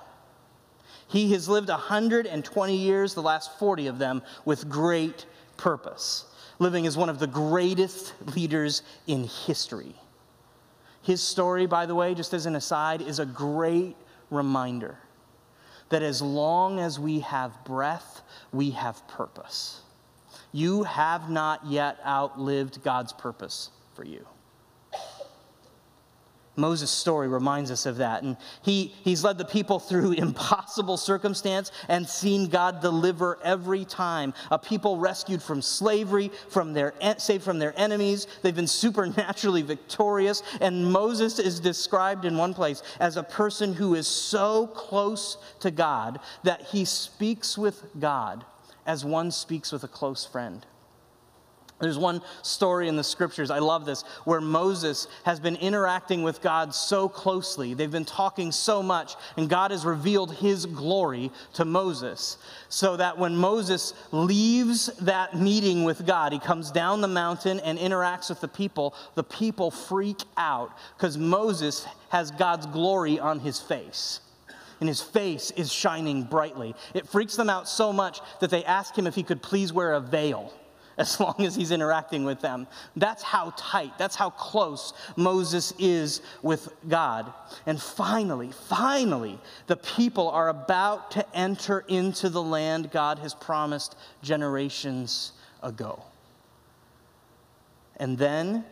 He 1.08 1.32
has 1.32 1.48
lived 1.48 1.70
120 1.70 2.76
years, 2.76 3.14
the 3.14 3.22
last 3.22 3.58
40 3.58 3.88
of 3.88 3.98
them, 3.98 4.22
with 4.44 4.70
great 4.70 5.26
purpose, 5.56 6.26
living 6.60 6.86
as 6.86 6.98
one 6.98 7.10
of 7.10 7.18
the 7.18 7.28
greatest 7.28 8.14
leaders 8.36 8.84
in 9.08 9.24
history. 9.24 9.96
His 11.02 11.22
story, 11.22 11.66
by 11.66 11.86
the 11.86 11.96
way, 11.96 12.14
just 12.14 12.34
as 12.34 12.46
an 12.46 12.58
aside, 12.58 13.02
is 13.02 13.20
a 13.20 13.26
great 13.26 13.96
reminder 14.30 14.98
that 15.90 16.04
as 16.04 16.22
long 16.22 16.80
as 16.80 17.00
we 17.00 17.22
have 17.22 17.64
breath, 17.64 18.22
we 18.52 18.72
have 18.72 19.08
purpose. 19.08 19.82
You 20.58 20.82
have 20.86 21.30
not 21.30 21.68
yet 21.68 22.00
outlived 22.04 22.82
God's 22.82 23.14
purpose 23.14 23.70
for 23.94 24.04
you. 24.04 24.26
Moses' 26.56 26.90
story 26.90 27.28
reminds 27.28 27.70
us 27.70 27.86
of 27.86 27.98
that. 27.98 28.24
And 28.24 28.38
he, 28.64 28.92
he's 29.04 29.24
led 29.24 29.38
the 29.38 29.46
people 29.46 29.78
through 29.78 30.12
impossible 30.18 30.98
circumstance 30.98 31.72
and 31.88 32.10
seen 32.10 32.48
God 32.48 32.82
deliver 32.82 33.38
every 33.44 33.86
time. 33.86 34.34
A 34.50 34.58
people 34.58 34.98
rescued 34.98 35.44
from 35.44 35.62
slavery, 35.62 36.32
from 36.50 36.74
their, 36.74 36.96
saved 37.20 37.44
from 37.44 37.60
their 37.60 37.80
enemies. 37.80 38.26
They've 38.42 38.56
been 38.56 38.66
supernaturally 38.66 39.62
victorious. 39.62 40.42
And 40.60 40.92
Moses 40.92 41.38
is 41.38 41.60
described 41.60 42.26
in 42.26 42.36
one 42.36 42.56
place 42.56 42.82
as 43.00 43.16
a 43.16 43.22
person 43.22 43.76
who 43.76 43.94
is 43.94 44.08
so 44.08 44.66
close 44.66 45.38
to 45.60 45.70
God 45.70 46.20
that 46.42 46.64
he 46.64 46.84
speaks 46.84 47.60
with 47.60 47.86
God 48.00 48.44
as 48.88 49.06
one 49.06 49.30
speaks 49.30 49.72
with 49.72 49.84
a 49.84 49.88
close 49.88 50.26
friend. 50.26 50.66
There's 51.80 52.00
one 52.00 52.24
story 52.42 52.88
in 52.88 52.96
the 52.96 53.04
scriptures, 53.04 53.52
I 53.52 53.60
love 53.60 53.86
this, 53.86 54.02
where 54.24 54.42
Moses 54.42 55.08
has 55.26 55.40
been 55.40 55.56
interacting 55.58 56.24
with 56.24 56.42
God 56.42 56.74
so 56.74 57.08
closely. 57.08 57.76
They've 57.76 57.92
been 57.92 58.04
talking 58.04 58.52
so 58.52 58.82
much, 58.82 59.14
and 59.38 59.48
God 59.48 59.70
has 59.70 59.86
revealed 59.86 60.34
his 60.34 60.66
glory 60.66 61.30
to 61.54 61.66
Moses. 61.66 62.40
So 62.70 62.98
that 62.98 63.20
when 63.20 63.36
Moses 63.36 63.94
leaves 64.12 64.88
that 65.02 65.38
meeting 65.38 65.84
with 65.84 66.04
God, 66.08 66.34
he 66.34 66.40
comes 66.40 66.72
down 66.72 67.02
the 67.02 67.08
mountain 67.08 67.60
and 67.60 67.78
interacts 67.78 68.30
with 68.30 68.42
the 68.42 68.48
people, 68.48 68.96
the 69.14 69.24
people 69.24 69.70
freak 69.70 70.24
out 70.36 70.72
because 70.98 71.16
Moses 71.16 71.86
has 72.10 72.32
God's 72.32 72.66
glory 72.66 73.20
on 73.20 73.40
his 73.40 73.60
face 73.60 74.22
and 74.80 74.88
his 74.88 75.02
face 75.02 75.52
is 75.52 75.72
shining 75.72 76.24
brightly. 76.24 76.76
It 76.94 77.08
freaks 77.08 77.36
them 77.36 77.50
out 77.50 77.68
so 77.68 77.92
much 77.92 78.20
that 78.40 78.50
they 78.50 78.64
ask 78.66 78.98
him 78.98 79.08
if 79.08 79.16
he 79.16 79.24
could 79.24 79.42
please 79.42 79.74
wear 79.74 79.94
a 79.94 80.00
veil 80.00 80.54
as 80.98 81.20
long 81.20 81.36
as 81.40 81.56
he's 81.56 81.72
interacting 81.72 82.24
with 82.24 82.42
them. 82.42 82.68
That's 82.96 83.22
how 83.22 83.54
tight, 83.56 83.98
that's 83.98 84.16
how 84.16 84.32
close 84.32 84.94
Moses 85.16 85.74
is 85.78 86.22
with 86.42 86.74
God. 86.88 87.32
And 87.66 87.80
finally, 87.80 88.52
finally, 88.52 89.40
the 89.68 89.78
people 89.78 90.30
are 90.30 90.50
about 90.50 91.12
to 91.12 91.36
enter 91.36 91.86
into 91.88 92.30
the 92.30 92.42
land 92.42 92.92
God 92.92 93.20
has 93.20 93.36
promised 93.36 93.96
generations 94.24 95.34
ago. 95.62 96.04
And 97.98 98.18
then 98.18 98.66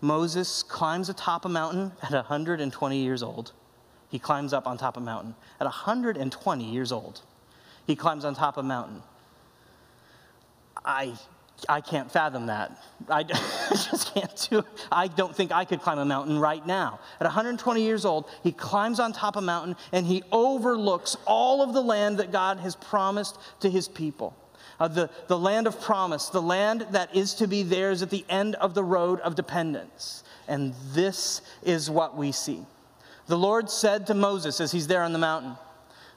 Moses 0.00 0.62
climbs 0.62 1.08
atop 1.08 1.44
a 1.44 1.48
mountain 1.48 1.92
at 2.02 2.12
120 2.12 2.98
years 2.98 3.22
old. 3.22 3.52
He 4.08 4.18
climbs 4.18 4.52
up 4.52 4.66
on 4.66 4.78
top 4.78 4.96
of 4.96 5.02
a 5.02 5.06
mountain 5.06 5.34
at 5.60 5.64
120 5.64 6.64
years 6.64 6.92
old. 6.92 7.20
He 7.86 7.94
climbs 7.96 8.24
on 8.24 8.34
top 8.34 8.56
of 8.56 8.64
a 8.64 8.68
mountain. 8.68 9.02
I, 10.84 11.14
I 11.68 11.80
can't 11.80 12.10
fathom 12.10 12.46
that. 12.46 12.82
I 13.08 13.22
just 13.22 14.14
can't 14.14 14.48
do 14.50 14.58
it. 14.60 14.64
I 14.90 15.08
don't 15.08 15.34
think 15.34 15.52
I 15.52 15.64
could 15.64 15.80
climb 15.80 15.98
a 15.98 16.04
mountain 16.04 16.38
right 16.38 16.66
now. 16.66 17.00
At 17.20 17.24
120 17.24 17.82
years 17.82 18.04
old, 18.04 18.28
he 18.42 18.52
climbs 18.52 19.00
on 19.00 19.12
top 19.12 19.36
of 19.36 19.42
a 19.42 19.46
mountain 19.46 19.76
and 19.92 20.06
he 20.06 20.22
overlooks 20.32 21.16
all 21.26 21.62
of 21.62 21.74
the 21.74 21.82
land 21.82 22.18
that 22.18 22.32
God 22.32 22.58
has 22.60 22.76
promised 22.76 23.38
to 23.60 23.70
his 23.70 23.88
people. 23.88 24.34
Uh, 24.80 24.88
the, 24.88 25.10
the 25.26 25.38
land 25.38 25.66
of 25.66 25.80
promise, 25.80 26.28
the 26.28 26.40
land 26.40 26.86
that 26.92 27.14
is 27.14 27.34
to 27.34 27.48
be 27.48 27.62
theirs 27.62 28.00
at 28.00 28.10
the 28.10 28.24
end 28.28 28.54
of 28.56 28.74
the 28.74 28.84
road 28.84 29.18
of 29.20 29.34
dependence. 29.34 30.22
And 30.46 30.72
this 30.92 31.42
is 31.62 31.90
what 31.90 32.16
we 32.16 32.32
see. 32.32 32.64
The 33.28 33.36
Lord 33.36 33.68
said 33.68 34.06
to 34.06 34.14
Moses 34.14 34.58
as 34.58 34.72
he's 34.72 34.86
there 34.86 35.02
on 35.02 35.12
the 35.12 35.18
mountain, 35.18 35.56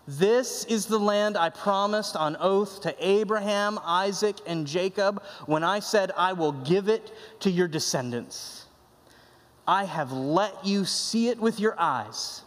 This 0.08 0.64
is 0.64 0.86
the 0.86 0.98
land 0.98 1.38
I 1.38 1.50
promised 1.50 2.16
on 2.16 2.38
oath 2.40 2.82
to 2.82 2.96
Abraham, 3.06 3.78
Isaac, 3.84 4.38
and 4.48 4.66
Jacob 4.66 5.22
when 5.46 5.64
I 5.64 5.80
said, 5.80 6.12
I 6.16 6.32
will 6.32 6.54
give 6.54 6.88
it 6.88 7.12
to 7.42 7.52
your 7.52 7.68
descendants. 7.68 8.66
I 9.68 9.84
have 9.84 10.14
let 10.14 10.66
you 10.66 10.86
see 10.86 11.28
it 11.28 11.38
with 11.38 11.60
your 11.60 11.76
eyes, 11.78 12.44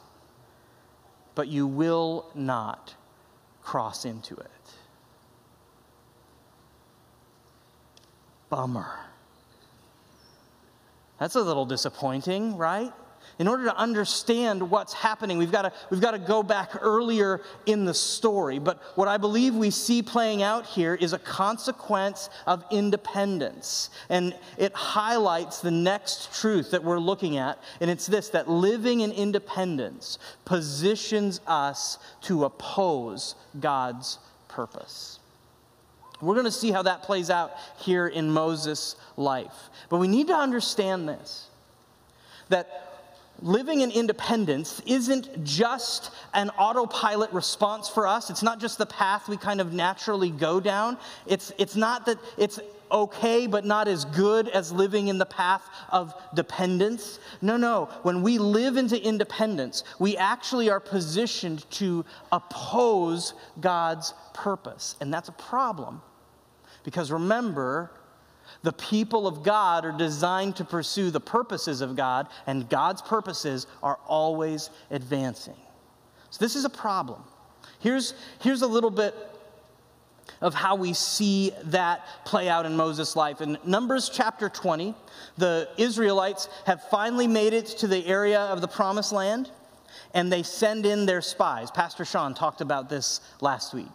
but 1.35 1.49
you 1.49 1.67
will 1.67 2.31
not 2.35 2.95
cross 3.63 4.07
into 4.07 4.35
it. 4.35 4.51
Bummer. 8.49 8.99
That's 11.19 11.35
a 11.35 11.43
little 11.43 11.67
disappointing, 11.67 12.57
right? 12.57 12.93
In 13.39 13.49
order 13.49 13.65
to 13.65 13.77
understand 13.77 14.71
what's 14.71 14.93
happening, 14.93 15.39
we've 15.39 15.51
got, 15.51 15.63
to, 15.63 15.73
we've 15.91 16.01
got 16.01 16.13
to 16.13 16.19
go 16.19 16.43
back 16.43 16.71
earlier 16.81 17.41
in 17.67 17.85
the 17.85 17.95
story. 17.95 18.61
But 18.61 18.81
what 18.97 19.09
I 19.09 19.17
believe 19.17 19.55
we 19.57 19.71
see 19.71 20.03
playing 20.03 20.43
out 20.43 20.67
here 20.67 20.95
is 20.95 21.13
a 21.13 21.19
consequence 21.19 22.31
of 22.47 22.65
independence. 22.71 23.91
And 24.09 24.37
it 24.57 24.73
highlights 24.73 25.61
the 25.61 25.73
next 25.73 26.33
truth 26.41 26.71
that 26.71 26.85
we're 26.85 27.01
looking 27.01 27.37
at. 27.37 27.59
And 27.81 27.91
it's 27.91 28.07
this 28.07 28.29
that 28.31 28.49
living 28.49 29.01
in 29.01 29.11
independence 29.11 30.19
positions 30.45 31.41
us 31.47 31.99
to 32.23 32.45
oppose 32.45 33.35
God's 33.59 34.19
purpose. 34.47 35.19
We're 36.21 36.35
going 36.35 36.47
to 36.47 36.53
see 36.53 36.71
how 36.71 36.83
that 36.83 37.03
plays 37.03 37.31
out 37.31 37.53
here 37.79 38.07
in 38.07 38.31
Moses' 38.31 38.95
life. 39.17 39.71
But 39.89 39.99
we 39.99 40.07
need 40.07 40.29
to 40.29 40.37
understand 40.37 41.09
this 41.09 41.49
that 42.51 42.94
living 43.43 43.81
in 43.81 43.91
independence 43.91 44.81
isn't 44.87 45.45
just 45.45 46.11
an 46.33 46.51
autopilot 46.51 47.33
response 47.33 47.89
for 47.89 48.07
us. 48.07 48.31
It's 48.31 48.43
not 48.43 48.61
just 48.61 48.79
the 48.79 48.87
path 48.87 49.29
we 49.29 49.37
kind 49.37 49.61
of 49.61 49.73
naturally 49.73 50.31
go 50.31 50.61
down. 50.61 50.97
It's, 51.27 51.53
it's 51.59 51.77
not 51.77 52.07
that 52.07 52.19
it's 52.39 52.61
okay 52.91 53.47
but 53.47 53.65
not 53.65 53.89
as 53.89 54.05
good 54.07 54.49
as 54.49 54.71
living 54.71 55.09
in 55.09 55.19
the 55.19 55.27
path 55.27 55.69
of 55.91 56.15
dependence. 56.35 57.19
No, 57.43 57.57
no. 57.57 57.89
When 58.03 58.23
we 58.23 58.39
live 58.39 58.77
into 58.77 59.03
independence, 59.03 59.85
we 59.99 60.17
actually 60.17 60.71
are 60.71 60.81
positioned 60.81 61.69
to 61.73 62.05
oppose 62.31 63.35
God's 63.61 64.15
purpose. 64.33 64.97
And 65.01 65.13
that's 65.13 65.29
a 65.29 65.33
problem. 65.33 66.03
Because 66.85 67.11
remember, 67.11 67.91
the 68.65 68.73
people 68.73 69.27
of 69.27 69.43
God 69.43 69.85
are 69.85 69.93
designed 69.93 70.57
to 70.57 70.65
pursue 70.65 71.11
the 71.11 71.21
purposes 71.21 71.83
of 71.83 71.97
God, 71.97 72.29
and 72.47 72.69
God's 72.69 73.03
purposes 73.03 73.67
are 73.83 73.99
always 74.07 74.71
advancing. 74.91 75.57
So, 76.31 76.43
this 76.43 76.57
is 76.57 76.65
a 76.65 76.71
problem. 76.71 77.23
Here's, 77.81 78.15
here's 78.41 78.63
a 78.63 78.67
little 78.67 78.91
bit 78.91 79.15
of 80.41 80.55
how 80.55 80.77
we 80.77 80.95
see 80.95 81.53
that 81.65 82.07
play 82.25 82.49
out 82.49 82.65
in 82.65 82.75
Moses' 82.75 83.15
life. 83.15 83.43
In 83.43 83.59
Numbers 83.67 84.11
chapter 84.13 84.49
20, 84.49 84.95
the 85.37 85.69
Israelites 85.77 86.49
have 86.65 86.83
finally 86.85 87.27
made 87.27 87.53
it 87.53 87.67
to 87.67 87.87
the 87.87 88.05
area 88.07 88.41
of 88.41 88.63
the 88.63 88.69
promised 88.69 89.13
land, 89.13 89.51
and 90.15 90.33
they 90.33 90.43
send 90.43 90.87
in 90.87 91.05
their 91.05 91.21
spies. 91.21 91.71
Pastor 91.71 92.07
Sean 92.07 92.33
talked 92.33 92.63
about 92.63 92.89
this 92.89 93.21
last 93.43 93.75
week. 93.75 93.93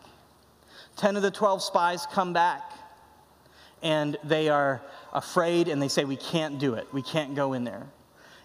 Ten 0.96 1.16
of 1.16 1.24
the 1.24 1.32
12 1.32 1.64
spies 1.64 2.06
come 2.12 2.34
back 2.34 2.72
and 3.82 4.18
they 4.24 4.50
are 4.50 4.82
afraid 5.14 5.68
and 5.68 5.82
they 5.82 5.88
say, 5.88 6.06
We 6.06 6.18
can't 6.18 6.60
do 6.60 6.76
it. 6.76 6.88
We 6.94 7.02
can't 7.02 7.36
go 7.36 7.54
in 7.54 7.64
there. 7.64 7.88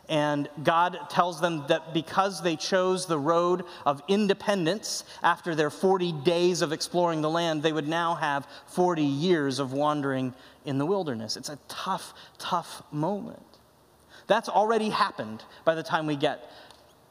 And 0.09 0.51
God 0.63 0.99
tells 1.09 1.41
them 1.41 1.65
that 1.69 1.95
because 1.95 2.43
they 2.43 2.57
chose 2.57 3.07
the 3.07 3.19
road 3.19 3.65
of 3.87 4.03
independence 4.07 5.05
after 5.23 5.55
their 5.55 5.71
40 5.71 6.13
days 6.25 6.61
of 6.61 6.73
exploring 6.73 7.23
the 7.23 7.31
land, 7.31 7.63
they 7.63 7.73
would 7.73 7.89
now 7.89 8.15
have 8.15 8.47
40 8.67 9.03
years 9.03 9.59
of 9.59 9.73
wandering 9.73 10.35
in 10.67 10.77
the 10.77 10.85
wilderness. 10.85 11.39
It's 11.39 11.49
a 11.49 11.59
tough, 11.69 12.13
tough 12.39 12.83
moment. 12.93 13.41
That's 14.27 14.49
already 14.49 14.91
happened 14.91 15.43
by 15.65 15.75
the 15.75 15.83
time 15.83 16.07
we 16.07 16.17
get 16.17 16.51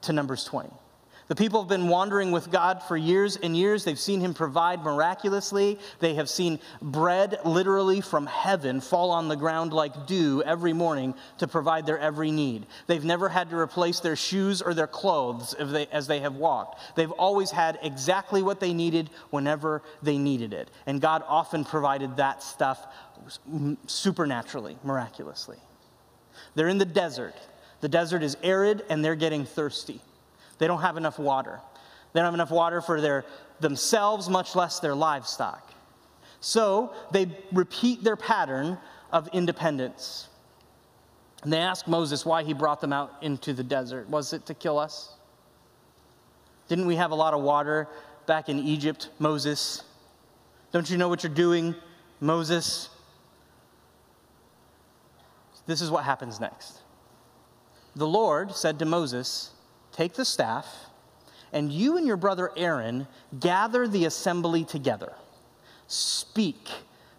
to 0.03 0.13
Numbers 0.13 0.43
20. 0.43 0.69
The 1.33 1.43
people 1.43 1.61
have 1.63 1.67
been 1.67 1.87
wandering 1.87 2.31
with 2.31 2.51
God 2.51 2.83
for 2.83 2.95
years 2.95 3.37
and 3.37 3.57
years. 3.57 3.83
They've 3.83 3.97
seen 3.97 4.21
Him 4.21 4.35
provide 4.35 4.83
miraculously. 4.83 5.79
They 5.99 6.13
have 6.13 6.29
seen 6.29 6.59
bread 6.79 7.39
literally 7.43 8.01
from 8.01 8.27
heaven 8.27 8.79
fall 8.79 9.09
on 9.09 9.29
the 9.29 9.35
ground 9.35 9.73
like 9.73 10.05
dew 10.05 10.43
every 10.45 10.73
morning 10.73 11.15
to 11.39 11.47
provide 11.47 11.87
their 11.87 11.97
every 11.97 12.29
need. 12.29 12.67
They've 12.85 13.03
never 13.03 13.29
had 13.29 13.49
to 13.49 13.57
replace 13.57 13.99
their 13.99 14.15
shoes 14.15 14.61
or 14.61 14.75
their 14.75 14.85
clothes 14.85 15.55
they, 15.59 15.87
as 15.87 16.05
they 16.05 16.19
have 16.19 16.35
walked. 16.35 16.79
They've 16.95 17.09
always 17.09 17.49
had 17.49 17.79
exactly 17.81 18.43
what 18.43 18.59
they 18.59 18.71
needed 18.71 19.09
whenever 19.31 19.81
they 20.03 20.19
needed 20.19 20.53
it. 20.53 20.69
And 20.85 21.01
God 21.01 21.23
often 21.27 21.65
provided 21.65 22.17
that 22.17 22.43
stuff 22.43 22.85
supernaturally, 23.87 24.77
miraculously. 24.83 25.57
They're 26.53 26.67
in 26.67 26.77
the 26.77 26.85
desert. 26.85 27.33
The 27.81 27.89
desert 27.89 28.21
is 28.21 28.37
arid 28.43 28.83
and 28.87 29.03
they're 29.03 29.15
getting 29.15 29.45
thirsty. 29.45 29.99
They 30.63 30.67
don't 30.67 30.79
have 30.79 30.95
enough 30.95 31.19
water. 31.19 31.59
They 32.13 32.21
don't 32.21 32.27
have 32.27 32.33
enough 32.33 32.49
water 32.49 32.79
for 32.79 33.01
their, 33.01 33.25
themselves, 33.59 34.29
much 34.29 34.55
less 34.55 34.79
their 34.79 34.95
livestock. 34.95 35.73
So 36.39 36.93
they 37.11 37.27
repeat 37.51 38.01
their 38.01 38.15
pattern 38.15 38.77
of 39.11 39.27
independence. 39.33 40.29
And 41.41 41.51
they 41.51 41.57
ask 41.57 41.85
Moses 41.85 42.25
why 42.25 42.43
he 42.43 42.53
brought 42.53 42.79
them 42.79 42.93
out 42.93 43.11
into 43.21 43.51
the 43.51 43.61
desert. 43.61 44.07
Was 44.07 44.31
it 44.31 44.45
to 44.45 44.53
kill 44.53 44.79
us? 44.79 45.09
Didn't 46.69 46.85
we 46.85 46.95
have 46.95 47.11
a 47.11 47.15
lot 47.15 47.33
of 47.33 47.41
water 47.41 47.89
back 48.25 48.47
in 48.47 48.57
Egypt, 48.59 49.09
Moses? 49.19 49.83
Don't 50.71 50.89
you 50.89 50.95
know 50.95 51.09
what 51.09 51.23
you're 51.23 51.33
doing, 51.33 51.75
Moses? 52.21 52.87
This 55.65 55.81
is 55.81 55.91
what 55.91 56.05
happens 56.05 56.39
next. 56.39 56.79
The 57.97 58.07
Lord 58.07 58.55
said 58.55 58.79
to 58.79 58.85
Moses, 58.85 59.49
Take 59.93 60.13
the 60.13 60.25
staff, 60.25 60.65
and 61.53 61.71
you 61.71 61.97
and 61.97 62.05
your 62.05 62.17
brother 62.17 62.51
Aaron 62.57 63.07
gather 63.39 63.87
the 63.87 64.05
assembly 64.05 64.65
together. 64.65 65.13
Speak 65.87 66.67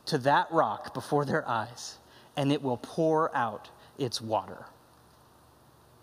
to 0.07 0.19
that 0.19 0.51
rock 0.51 0.93
before 0.93 1.25
their 1.25 1.49
eyes, 1.49 1.97
and 2.37 2.53
it 2.53 2.61
will 2.61 2.77
pour 2.77 3.35
out 3.35 3.71
its 3.97 4.21
water. 4.21 4.67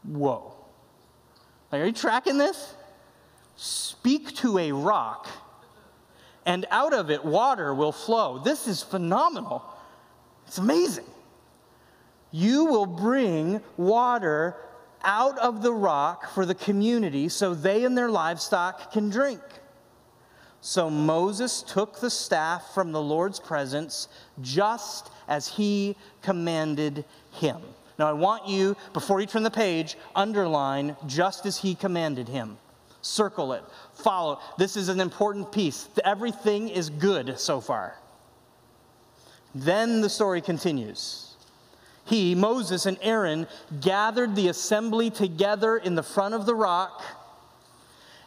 Whoa. 0.04 0.54
Are 1.72 1.86
you 1.86 1.92
tracking 1.92 2.38
this? 2.38 2.74
Speak 3.58 4.34
to 4.38 4.58
a 4.58 4.72
rock, 4.72 5.28
and 6.46 6.66
out 6.72 6.94
of 6.94 7.12
it 7.12 7.24
water 7.24 7.76
will 7.76 7.92
flow. 7.92 8.40
This 8.40 8.68
is 8.68 8.82
phenomenal. 8.82 9.64
It's 10.48 10.58
amazing. 10.58 11.06
You 12.32 12.66
will 12.66 12.86
bring 12.86 13.62
water 13.76 14.56
out 15.04 15.38
of 15.40 15.62
the 15.62 15.74
rock 15.74 16.30
for 16.32 16.46
the 16.46 16.56
community 16.56 17.30
so 17.30 17.54
they 17.54 17.86
and 17.86 17.98
their 17.98 18.10
livestock 18.10 18.92
can 18.92 19.10
drink. 19.10 19.42
So 20.62 20.90
Moses 20.90 21.64
took 21.64 22.00
the 22.00 22.10
staff 22.10 22.74
from 22.74 22.92
the 22.92 23.02
Lord's 23.02 23.40
presence 23.40 24.08
just 24.42 25.12
as 25.28 25.48
he 25.48 25.96
commanded 26.22 27.04
him. 27.32 27.62
Now, 27.98 28.08
I 28.08 28.14
want 28.14 28.48
you, 28.48 28.76
before 28.94 29.20
you 29.22 29.28
turn 29.28 29.44
the 29.44 29.52
page, 29.52 29.98
underline 30.16 30.96
just 31.08 31.46
as 31.46 31.58
he 31.58 31.76
commanded 31.76 32.28
him. 32.28 32.58
Circle 33.02 33.54
it, 33.54 33.64
follow. 33.96 34.40
This 34.58 34.78
is 34.78 34.90
an 34.90 35.00
important 35.00 35.52
piece. 35.52 35.90
Everything 36.06 36.70
is 36.70 36.90
good 36.90 37.40
so 37.40 37.60
far. 37.60 37.96
Then 39.56 40.02
the 40.02 40.10
story 40.10 40.42
continues 40.42 41.31
he, 42.06 42.36
Moses, 42.36 42.86
and 42.86 42.98
Aaron 43.02 43.48
gathered 43.80 44.36
the 44.36 44.48
assembly 44.48 45.10
together 45.10 45.78
in 45.78 45.96
the 45.96 46.04
front 46.04 46.34
of 46.34 46.46
the 46.46 46.56
rock. 46.56 47.04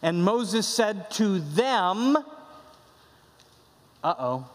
And 0.01 0.23
Moses 0.23 0.67
said 0.67 1.09
to 1.11 1.39
them, 1.39 2.17
Uh 4.03 4.13
oh. 4.19 4.49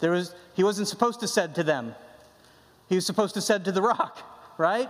There 0.00 0.10
was, 0.10 0.34
he 0.54 0.62
wasn't 0.62 0.88
supposed 0.88 1.20
to 1.20 1.28
said 1.28 1.54
to 1.56 1.62
them. 1.62 1.94
He 2.88 2.94
was 2.94 3.06
supposed 3.06 3.34
to 3.34 3.40
said 3.40 3.64
to 3.64 3.72
the 3.72 3.82
rock, 3.82 4.18
right? 4.58 4.88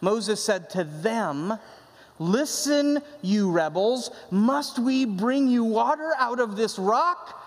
Moses 0.00 0.42
said 0.42 0.70
to 0.70 0.84
them, 0.84 1.58
Listen, 2.18 3.02
you 3.22 3.50
rebels, 3.50 4.10
must 4.30 4.78
we 4.78 5.04
bring 5.04 5.48
you 5.48 5.64
water 5.64 6.12
out 6.18 6.40
of 6.40 6.56
this 6.56 6.78
rock? 6.78 7.42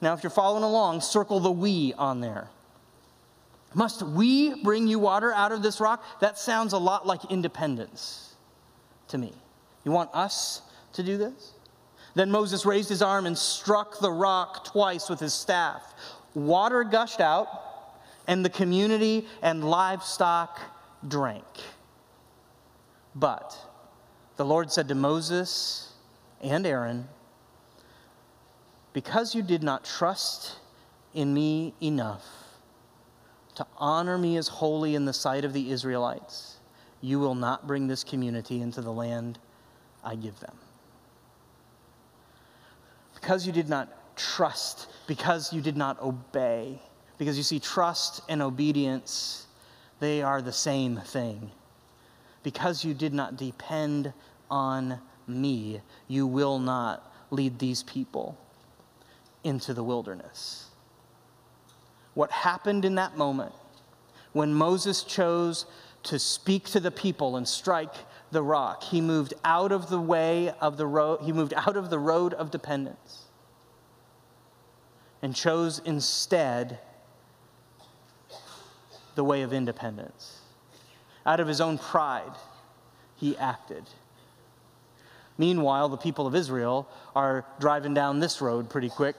Now, 0.00 0.14
if 0.14 0.22
you're 0.22 0.30
following 0.30 0.62
along, 0.62 1.02
circle 1.02 1.40
the 1.40 1.50
we 1.50 1.92
on 1.94 2.20
there. 2.20 2.48
Must 3.74 4.02
we 4.02 4.62
bring 4.62 4.86
you 4.86 4.98
water 4.98 5.32
out 5.32 5.52
of 5.52 5.62
this 5.62 5.80
rock? 5.80 6.02
That 6.20 6.38
sounds 6.38 6.72
a 6.72 6.78
lot 6.78 7.06
like 7.06 7.30
independence 7.30 8.34
to 9.08 9.18
me. 9.18 9.32
You 9.84 9.92
want 9.92 10.10
us 10.12 10.62
to 10.94 11.02
do 11.02 11.16
this? 11.16 11.52
Then 12.14 12.30
Moses 12.30 12.66
raised 12.66 12.88
his 12.88 13.02
arm 13.02 13.26
and 13.26 13.38
struck 13.38 14.00
the 14.00 14.10
rock 14.10 14.64
twice 14.64 15.08
with 15.08 15.20
his 15.20 15.32
staff. 15.32 15.94
Water 16.34 16.82
gushed 16.82 17.20
out, 17.20 17.48
and 18.26 18.44
the 18.44 18.50
community 18.50 19.26
and 19.42 19.68
livestock 19.68 20.60
drank. 21.06 21.44
But 23.14 23.56
the 24.36 24.44
Lord 24.44 24.70
said 24.72 24.88
to 24.88 24.94
Moses 24.94 25.92
and 26.40 26.66
Aaron, 26.66 27.08
Because 28.92 29.34
you 29.34 29.42
did 29.42 29.62
not 29.62 29.84
trust 29.84 30.56
in 31.14 31.32
me 31.32 31.74
enough 31.80 32.26
to 33.54 33.66
honor 33.76 34.16
me 34.16 34.36
as 34.36 34.48
holy 34.48 34.94
in 34.94 35.04
the 35.04 35.12
sight 35.12 35.44
of 35.44 35.52
the 35.52 35.70
Israelites, 35.70 36.56
you 37.00 37.18
will 37.18 37.34
not 37.34 37.66
bring 37.66 37.86
this 37.86 38.04
community 38.04 38.60
into 38.60 38.80
the 38.80 38.92
land 38.92 39.38
I 40.02 40.14
give 40.14 40.38
them. 40.40 40.56
Because 43.14 43.46
you 43.46 43.52
did 43.52 43.68
not 43.68 44.16
trust, 44.16 44.88
because 45.06 45.52
you 45.52 45.60
did 45.60 45.76
not 45.76 46.00
obey, 46.00 46.80
because 47.18 47.36
you 47.36 47.42
see, 47.42 47.60
trust 47.60 48.22
and 48.28 48.40
obedience, 48.40 49.46
they 49.98 50.22
are 50.22 50.40
the 50.40 50.52
same 50.52 50.96
thing 50.96 51.50
because 52.42 52.84
you 52.84 52.94
did 52.94 53.12
not 53.12 53.36
depend 53.36 54.12
on 54.50 54.98
me, 55.26 55.80
you 56.08 56.26
will 56.26 56.58
not 56.58 57.12
lead 57.30 57.58
these 57.58 57.82
people 57.84 58.36
into 59.44 59.74
the 59.74 59.82
wilderness. 59.82 60.66
What 62.14 62.30
happened 62.30 62.84
in 62.84 62.96
that 62.96 63.16
moment 63.16 63.52
when 64.32 64.54
Moses 64.54 65.02
chose 65.02 65.66
to 66.04 66.18
speak 66.18 66.64
to 66.64 66.80
the 66.80 66.90
people 66.90 67.36
and 67.36 67.46
strike 67.46 67.94
the 68.30 68.42
rock, 68.42 68.84
he 68.84 69.00
moved 69.00 69.34
out 69.44 69.72
of 69.72 69.90
the 69.90 70.00
way 70.00 70.52
of 70.60 70.76
the 70.76 70.86
road, 70.86 71.20
he 71.22 71.32
moved 71.32 71.52
out 71.54 71.76
of 71.76 71.90
the 71.90 71.98
road 71.98 72.32
of 72.34 72.50
dependence 72.50 73.24
and 75.22 75.34
chose 75.34 75.80
instead 75.84 76.78
the 79.14 79.24
way 79.24 79.42
of 79.42 79.52
independence. 79.52 80.38
Out 81.26 81.40
of 81.40 81.48
his 81.48 81.60
own 81.60 81.76
pride, 81.76 82.32
he 83.16 83.36
acted. 83.36 83.84
Meanwhile, 85.36 85.88
the 85.88 85.96
people 85.96 86.26
of 86.26 86.34
Israel 86.34 86.88
are 87.14 87.44
driving 87.58 87.92
down 87.92 88.20
this 88.20 88.40
road 88.40 88.70
pretty 88.70 88.88
quick 88.88 89.16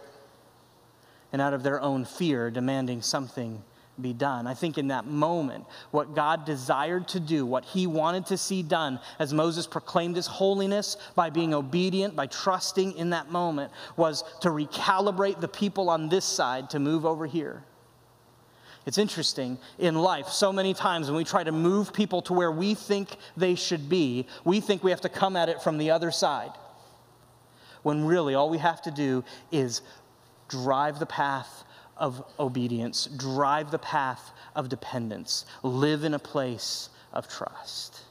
and 1.32 1.42
out 1.42 1.54
of 1.54 1.64
their 1.64 1.82
own 1.82 2.06
fear 2.06 2.52
demanding 2.52 3.02
something 3.02 3.64
be 4.00 4.14
done. 4.14 4.48
I 4.48 4.54
think 4.54 4.78
in 4.78 4.88
that 4.88 5.06
moment, 5.06 5.66
what 5.92 6.16
God 6.16 6.46
desired 6.46 7.08
to 7.10 7.20
do, 7.20 7.46
what 7.46 7.66
he 7.66 7.88
wanted 7.88 8.26
to 8.28 8.38
see 8.38 8.64
done 8.64 9.00
as 9.20 9.34
Moses 9.34 9.68
proclaimed 9.68 10.16
his 10.16 10.28
holiness 10.28 10.98
by 11.16 11.30
being 11.30 11.54
obedient, 11.54 12.16
by 12.16 12.28
trusting 12.28 12.94
in 12.98 13.12
that 13.12 13.30
moment, 13.32 13.72
was 13.98 14.24
to 14.42 14.50
recalibrate 14.50 15.40
the 15.40 15.48
people 15.48 15.90
on 15.90 16.10
this 16.10 16.26
side 16.26 16.70
to 16.72 16.80
move 16.80 17.06
over 17.06 17.26
here. 17.26 17.64
It's 18.86 18.98
interesting 18.98 19.60
in 19.78 19.96
life, 19.96 20.30
so 20.30 20.52
many 20.52 20.74
times 20.74 21.08
when 21.08 21.18
we 21.18 21.24
try 21.24 21.44
to 21.44 21.52
move 21.52 21.94
people 21.94 22.24
to 22.24 22.34
where 22.34 22.52
we 22.52 22.74
think 22.74 23.16
they 23.38 23.54
should 23.54 23.90
be, 23.90 24.26
we 24.44 24.60
think 24.60 24.84
we 24.84 24.90
have 24.90 25.02
to 25.02 25.10
come 25.10 25.36
at 25.36 25.50
it 25.50 25.62
from 25.62 25.78
the 25.78 25.92
other 25.92 26.10
side. 26.10 26.52
When 27.84 28.06
really 28.06 28.34
all 28.34 28.50
we 28.50 28.58
have 28.58 28.82
to 28.84 28.92
do 28.92 29.24
is 29.52 29.82
drive 30.52 31.00
the 31.00 31.06
path 31.06 31.64
of 31.98 32.24
obedience, 32.40 33.08
drive 33.18 33.72
the 33.72 33.80
path 33.80 34.32
of 34.56 34.70
dependence, 34.70 35.46
live 35.64 36.04
in 36.04 36.14
a 36.14 36.20
place 36.20 36.90
of 37.14 37.28
trust, 37.28 38.02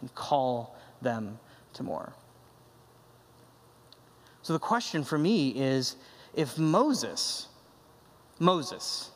and 0.00 0.12
call 0.14 0.76
them 1.02 1.38
to 1.74 1.82
more. 1.82 2.12
So 4.42 4.52
the 4.52 4.58
question 4.58 5.04
for 5.04 5.18
me 5.18 5.50
is 5.50 5.96
if 6.34 6.58
Moses, 6.58 7.48
Moses. 8.38 9.10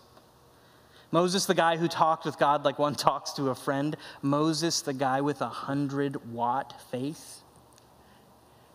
Moses, 1.12 1.46
the 1.46 1.54
guy 1.54 1.76
who 1.76 1.88
talked 1.88 2.24
with 2.24 2.38
God 2.38 2.64
like 2.64 2.78
one 2.78 2.94
talks 2.96 3.32
to 3.34 3.50
a 3.50 3.54
friend. 3.54 3.96
Moses, 4.22 4.82
the 4.82 4.92
guy 4.92 5.20
with 5.20 5.40
a 5.40 5.48
hundred 5.48 6.32
watt 6.32 6.74
faith. 6.90 7.40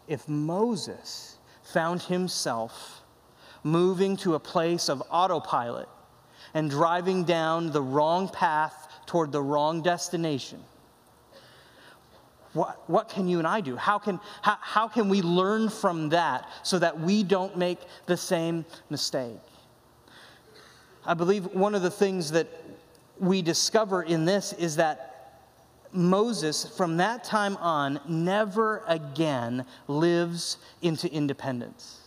If 0.08 0.28
Moses 0.28 1.31
found 1.72 2.02
himself 2.04 3.02
moving 3.64 4.18
to 4.18 4.36
a 4.36 4.40
place 4.40 4.90
of 4.90 5.04
autopilot 5.10 5.88
and 6.54 6.70
driving 6.70 7.24
down 7.24 7.72
the 7.72 7.82
wrong 7.82 8.28
path 8.28 8.88
toward 9.06 9.32
the 9.32 9.42
wrong 9.42 9.82
destination, 9.82 10.60
what, 12.54 12.90
what 12.90 13.08
can 13.08 13.28
you 13.28 13.38
and 13.38 13.48
I 13.48 13.62
do? 13.62 13.78
How 13.78 13.98
can, 13.98 14.20
how, 14.42 14.58
how 14.60 14.88
can 14.88 15.08
we 15.08 15.22
learn 15.22 15.70
from 15.70 16.10
that 16.10 16.50
so 16.64 16.80
that 16.80 17.00
we 17.00 17.24
don't 17.24 17.58
make 17.58 17.80
the 18.08 18.18
same 18.18 18.66
mistake? 18.90 19.40
I 21.06 21.14
believe 21.14 21.46
one 21.54 21.76
of 21.76 21.82
the 21.82 21.92
things 21.92 22.32
that 22.32 22.48
we 23.20 23.42
discover 23.42 24.04
in 24.04 24.26
this 24.26 24.54
is 24.54 24.76
that 24.76 25.11
Moses, 25.94 26.66
from 26.78 26.98
that 26.98 27.24
time 27.24 27.58
on, 27.58 28.00
never 28.08 28.84
again 28.88 29.66
lives 29.88 30.58
into 30.82 31.12
independence. 31.12 31.98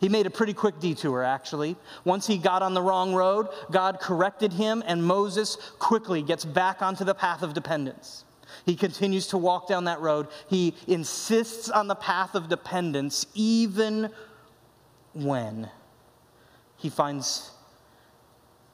He 0.00 0.08
made 0.08 0.26
a 0.26 0.30
pretty 0.30 0.52
quick 0.52 0.80
detour, 0.80 1.22
actually. 1.22 1.76
Once 2.04 2.26
he 2.26 2.36
got 2.36 2.62
on 2.62 2.74
the 2.74 2.82
wrong 2.82 3.14
road, 3.14 3.48
God 3.70 4.00
corrected 4.00 4.52
him, 4.52 4.82
and 4.86 5.02
Moses 5.02 5.56
quickly 5.78 6.22
gets 6.22 6.44
back 6.44 6.82
onto 6.82 7.04
the 7.04 7.14
path 7.14 7.42
of 7.42 7.54
dependence. 7.54 8.24
He 8.66 8.76
continues 8.76 9.28
to 9.28 9.38
walk 9.38 9.68
down 9.68 9.84
that 9.84 10.00
road. 10.00 10.28
He 10.48 10.74
insists 10.86 11.70
on 11.70 11.88
the 11.88 11.94
path 11.94 12.34
of 12.34 12.48
dependence, 12.48 13.26
even 13.34 14.10
when 15.14 15.70
he 16.76 16.90
finds 16.90 17.50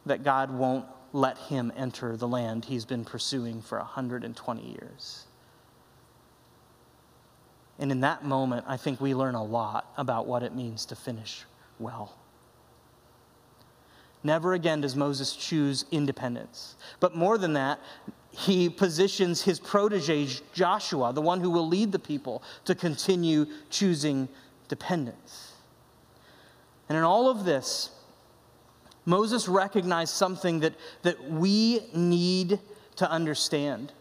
that 0.07 0.25
God 0.25 0.51
won't 0.51 0.87
let 1.13 1.39
him 1.39 1.73
enter 1.77 2.17
the 2.17 2.29
land 2.29 2.65
he's 2.65 2.85
been 2.85 3.05
pursuing 3.05 3.63
for 3.63 3.79
120 3.79 4.63
years. 4.63 5.27
And 7.79 7.91
in 7.91 8.01
that 8.01 8.25
moment, 8.25 8.67
I 8.69 8.77
think 8.77 9.01
we 9.01 9.15
learn 9.15 9.35
a 9.35 9.43
lot 9.43 9.93
about 9.97 10.27
what 10.27 10.43
it 10.43 10.55
means 10.55 10.85
to 10.87 10.97
finish 10.97 11.45
well. 11.79 12.15
Never 14.23 14.53
again 14.53 14.83
does 14.83 14.95
Moses 14.95 15.35
choose 15.35 15.87
independence. 15.91 16.77
But 17.01 17.17
more 17.17 17.39
than 17.39 17.55
that, 17.55 17.81
he 18.31 18.69
positions 18.69 19.43
his 19.43 19.59
protege, 19.59 20.29
Joshua, 20.53 21.13
the 21.13 21.23
one 21.23 21.41
who 21.41 21.51
will 21.51 21.67
lead 21.67 21.91
the 21.91 21.99
people, 21.99 22.43
to 22.67 22.75
continue 22.75 23.47
choosing 23.71 24.29
dependence. 24.69 25.53
And 26.89 26.99
in 26.99 27.03
all 27.03 27.31
of 27.31 27.45
this, 27.45 27.91
Moses 29.11 29.49
recognized 29.49 30.15
something 30.15 30.61
that, 30.61 30.75
that 31.03 31.31
we 31.31 31.81
need 31.93 32.61
to 32.97 33.11
understand. 33.11 33.93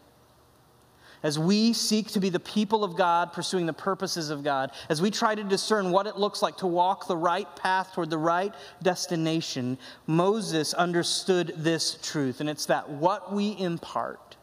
As 1.24 1.38
we 1.38 1.74
seek 1.74 2.08
to 2.10 2.20
be 2.20 2.30
the 2.30 2.40
people 2.40 2.84
of 2.84 2.96
God, 2.96 3.34
pursuing 3.34 3.66
the 3.66 3.74
purposes 3.74 4.30
of 4.30 4.44
God, 4.44 4.72
as 4.88 5.02
we 5.02 5.12
try 5.12 5.36
to 5.36 5.44
discern 5.44 5.92
what 5.92 6.08
it 6.08 6.16
looks 6.16 6.42
like 6.42 6.58
to 6.58 6.68
walk 6.68 7.08
the 7.08 7.18
right 7.18 7.54
path 7.58 7.94
toward 7.94 8.10
the 8.10 8.18
right 8.18 8.54
destination, 8.84 9.78
Moses 10.08 10.74
understood 10.76 11.54
this 11.58 11.98
truth, 12.02 12.40
and 12.40 12.50
it's 12.50 12.68
that 12.68 12.90
what 12.90 13.34
we 13.34 13.58
impart 13.60 14.38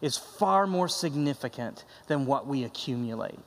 is 0.00 0.16
far 0.16 0.66
more 0.66 0.88
significant 0.88 1.84
than 2.08 2.26
what 2.26 2.46
we 2.46 2.64
accumulate 2.64 3.38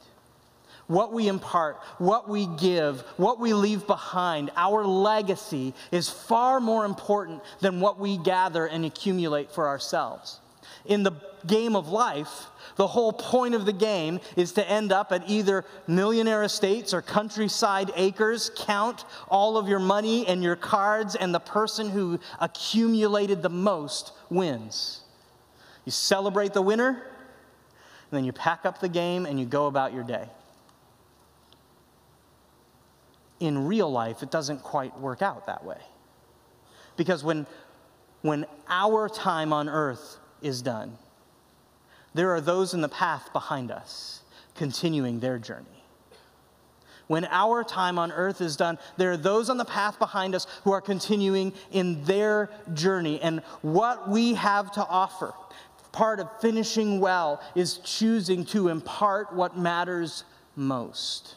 what 0.87 1.11
we 1.13 1.27
impart, 1.27 1.77
what 1.97 2.29
we 2.29 2.47
give, 2.57 3.01
what 3.17 3.39
we 3.39 3.53
leave 3.53 3.85
behind, 3.85 4.51
our 4.55 4.85
legacy 4.85 5.73
is 5.91 6.09
far 6.09 6.59
more 6.59 6.85
important 6.85 7.41
than 7.59 7.79
what 7.79 7.99
we 7.99 8.17
gather 8.17 8.65
and 8.65 8.85
accumulate 8.85 9.51
for 9.51 9.67
ourselves. 9.67 10.39
In 10.85 11.03
the 11.03 11.11
game 11.45 11.75
of 11.75 11.89
life, 11.89 12.47
the 12.77 12.87
whole 12.87 13.11
point 13.11 13.55
of 13.55 13.65
the 13.65 13.73
game 13.73 14.19
is 14.35 14.53
to 14.53 14.69
end 14.69 14.91
up 14.91 15.11
at 15.11 15.29
either 15.29 15.65
millionaire 15.87 16.43
estates 16.43 16.93
or 16.93 17.01
countryside 17.01 17.91
acres, 17.95 18.51
count 18.55 19.03
all 19.27 19.57
of 19.57 19.67
your 19.67 19.79
money 19.79 20.25
and 20.27 20.41
your 20.41 20.55
cards, 20.55 21.15
and 21.15 21.33
the 21.33 21.39
person 21.39 21.89
who 21.89 22.19
accumulated 22.39 23.41
the 23.41 23.49
most 23.49 24.13
wins. 24.29 25.01
You 25.83 25.91
celebrate 25.91 26.53
the 26.53 26.61
winner, 26.61 26.89
and 26.89 28.11
then 28.11 28.23
you 28.23 28.31
pack 28.31 28.65
up 28.65 28.79
the 28.79 28.89
game 28.89 29.25
and 29.25 29.39
you 29.39 29.45
go 29.45 29.67
about 29.67 29.93
your 29.93 30.03
day. 30.03 30.29
In 33.39 33.67
real 33.67 33.91
life, 33.91 34.23
it 34.23 34.31
doesn't 34.31 34.63
quite 34.63 34.97
work 34.99 35.21
out 35.21 35.45
that 35.47 35.63
way. 35.63 35.79
Because 36.95 37.23
when, 37.23 37.45
when 38.21 38.45
our 38.67 39.07
time 39.07 39.53
on 39.53 39.69
earth 39.69 40.17
is 40.41 40.61
done, 40.61 40.97
there 42.13 42.31
are 42.33 42.41
those 42.41 42.73
in 42.73 42.81
the 42.81 42.89
path 42.89 43.31
behind 43.33 43.71
us 43.71 44.21
continuing 44.55 45.19
their 45.19 45.37
journey. 45.37 45.65
When 47.07 47.25
our 47.25 47.63
time 47.63 47.97
on 47.97 48.11
earth 48.11 48.41
is 48.41 48.57
done, 48.57 48.77
there 48.97 49.11
are 49.11 49.17
those 49.17 49.49
on 49.49 49.57
the 49.57 49.65
path 49.65 49.97
behind 49.97 50.35
us 50.35 50.45
who 50.63 50.71
are 50.73 50.81
continuing 50.81 51.53
in 51.71 52.03
their 52.03 52.49
journey. 52.73 53.21
And 53.21 53.41
what 53.61 54.09
we 54.09 54.33
have 54.33 54.71
to 54.73 54.85
offer, 54.85 55.33
part 55.93 56.19
of 56.19 56.29
finishing 56.41 56.99
well, 56.99 57.41
is 57.55 57.77
choosing 57.77 58.43
to 58.45 58.67
impart 58.67 59.33
what 59.33 59.57
matters 59.57 60.25
most. 60.55 61.35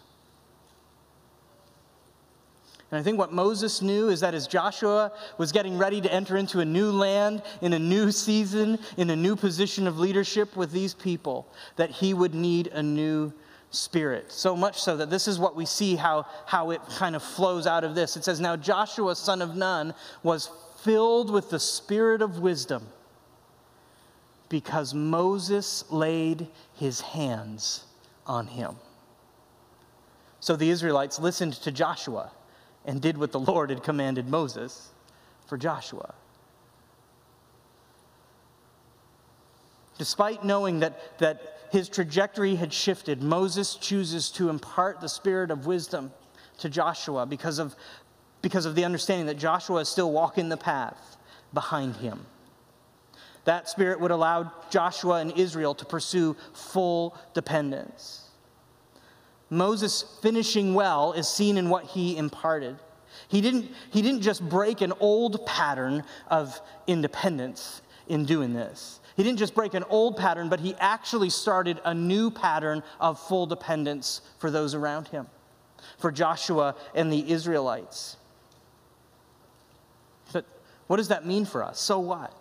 And 2.90 2.98
I 2.98 3.02
think 3.02 3.18
what 3.18 3.32
Moses 3.32 3.82
knew 3.82 4.08
is 4.08 4.20
that 4.20 4.34
as 4.34 4.48
Joshua 4.48 5.12
was 5.38 5.52
getting 5.52 5.78
ready 5.78 6.00
to 6.00 6.12
enter 6.12 6.36
into 6.36 6.58
a 6.58 6.64
new 6.64 6.90
land, 6.90 7.42
in 7.60 7.72
a 7.72 7.78
new 7.78 8.10
season, 8.10 8.80
in 8.96 9.10
a 9.10 9.16
new 9.16 9.36
position 9.36 9.86
of 9.86 9.98
leadership 9.98 10.56
with 10.56 10.72
these 10.72 10.92
people, 10.92 11.46
that 11.76 11.90
he 11.90 12.14
would 12.14 12.34
need 12.34 12.66
a 12.68 12.82
new 12.82 13.32
spirit. 13.70 14.32
So 14.32 14.56
much 14.56 14.80
so 14.80 14.96
that 14.96 15.08
this 15.08 15.28
is 15.28 15.38
what 15.38 15.54
we 15.54 15.66
see 15.66 15.94
how, 15.94 16.26
how 16.46 16.70
it 16.70 16.80
kind 16.96 17.14
of 17.14 17.22
flows 17.22 17.68
out 17.68 17.84
of 17.84 17.94
this. 17.94 18.16
It 18.16 18.24
says, 18.24 18.40
Now 18.40 18.56
Joshua, 18.56 19.14
son 19.14 19.40
of 19.40 19.54
Nun, 19.54 19.94
was 20.24 20.50
filled 20.82 21.30
with 21.30 21.50
the 21.50 21.60
spirit 21.60 22.22
of 22.22 22.40
wisdom 22.40 22.84
because 24.48 24.94
Moses 24.94 25.84
laid 25.92 26.48
his 26.74 27.00
hands 27.00 27.84
on 28.26 28.48
him. 28.48 28.74
So 30.40 30.56
the 30.56 30.70
Israelites 30.70 31.20
listened 31.20 31.52
to 31.52 31.70
Joshua 31.70 32.32
and 32.84 33.00
did 33.00 33.18
what 33.18 33.32
the 33.32 33.40
Lord 33.40 33.70
had 33.70 33.82
commanded 33.82 34.28
Moses 34.28 34.90
for 35.46 35.56
Joshua. 35.56 36.14
Despite 39.98 40.44
knowing 40.44 40.80
that, 40.80 41.18
that 41.18 41.58
his 41.70 41.88
trajectory 41.88 42.54
had 42.54 42.72
shifted, 42.72 43.22
Moses 43.22 43.74
chooses 43.74 44.30
to 44.30 44.48
impart 44.48 45.00
the 45.00 45.08
spirit 45.08 45.50
of 45.50 45.66
wisdom 45.66 46.10
to 46.58 46.68
Joshua 46.68 47.26
because 47.26 47.58
of, 47.58 47.76
because 48.40 48.64
of 48.64 48.74
the 48.74 48.84
understanding 48.84 49.26
that 49.26 49.38
Joshua 49.38 49.80
is 49.80 49.88
still 49.88 50.10
walking 50.10 50.48
the 50.48 50.56
path 50.56 51.16
behind 51.52 51.96
him. 51.96 52.24
That 53.44 53.68
spirit 53.68 54.00
would 54.00 54.10
allow 54.10 54.52
Joshua 54.70 55.16
and 55.16 55.32
Israel 55.32 55.74
to 55.74 55.84
pursue 55.84 56.36
full 56.52 57.16
dependence. 57.34 58.19
Moses 59.50 60.04
finishing 60.22 60.74
well 60.74 61.12
is 61.12 61.28
seen 61.28 61.56
in 61.56 61.68
what 61.68 61.84
he 61.84 62.16
imparted. 62.16 62.78
He 63.28 63.40
didn't, 63.40 63.70
he 63.90 64.00
didn't 64.00 64.22
just 64.22 64.48
break 64.48 64.80
an 64.80 64.92
old 65.00 65.44
pattern 65.44 66.04
of 66.28 66.60
independence 66.86 67.82
in 68.08 68.24
doing 68.24 68.52
this. 68.52 69.00
He 69.16 69.24
didn't 69.24 69.38
just 69.38 69.54
break 69.54 69.74
an 69.74 69.84
old 69.90 70.16
pattern, 70.16 70.48
but 70.48 70.60
he 70.60 70.74
actually 70.78 71.30
started 71.30 71.80
a 71.84 71.92
new 71.92 72.30
pattern 72.30 72.82
of 73.00 73.18
full 73.18 73.46
dependence 73.46 74.20
for 74.38 74.50
those 74.50 74.74
around 74.74 75.08
him, 75.08 75.26
for 75.98 76.10
Joshua 76.10 76.76
and 76.94 77.12
the 77.12 77.30
Israelites. 77.30 78.16
But 80.32 80.46
what 80.86 80.96
does 80.96 81.08
that 81.08 81.26
mean 81.26 81.44
for 81.44 81.62
us? 81.62 81.80
So 81.80 81.98
what? 81.98 82.32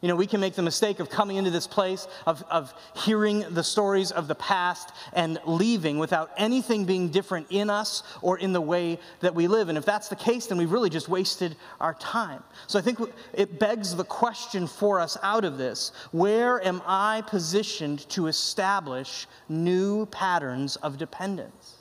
You 0.00 0.06
know, 0.06 0.14
we 0.14 0.28
can 0.28 0.40
make 0.40 0.54
the 0.54 0.62
mistake 0.62 1.00
of 1.00 1.10
coming 1.10 1.38
into 1.38 1.50
this 1.50 1.66
place, 1.66 2.06
of, 2.24 2.44
of 2.48 2.72
hearing 3.04 3.44
the 3.50 3.64
stories 3.64 4.12
of 4.12 4.28
the 4.28 4.34
past 4.36 4.92
and 5.12 5.40
leaving 5.44 5.98
without 5.98 6.30
anything 6.36 6.84
being 6.84 7.08
different 7.08 7.48
in 7.50 7.68
us 7.68 8.04
or 8.22 8.38
in 8.38 8.52
the 8.52 8.60
way 8.60 9.00
that 9.20 9.34
we 9.34 9.48
live. 9.48 9.68
And 9.68 9.76
if 9.76 9.84
that's 9.84 10.08
the 10.08 10.14
case, 10.14 10.46
then 10.46 10.56
we've 10.56 10.70
really 10.70 10.90
just 10.90 11.08
wasted 11.08 11.56
our 11.80 11.94
time. 11.94 12.44
So 12.68 12.78
I 12.78 12.82
think 12.82 13.00
it 13.32 13.58
begs 13.58 13.96
the 13.96 14.04
question 14.04 14.68
for 14.68 15.00
us 15.00 15.16
out 15.20 15.44
of 15.44 15.58
this 15.58 15.90
where 16.12 16.64
am 16.64 16.80
I 16.86 17.24
positioned 17.26 18.08
to 18.10 18.28
establish 18.28 19.26
new 19.48 20.06
patterns 20.06 20.76
of 20.76 20.96
dependence? 20.96 21.74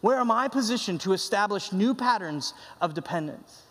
Where 0.00 0.18
am 0.18 0.32
I 0.32 0.48
positioned 0.48 1.00
to 1.02 1.12
establish 1.12 1.72
new 1.72 1.94
patterns 1.94 2.54
of 2.80 2.92
dependence? 2.92 3.63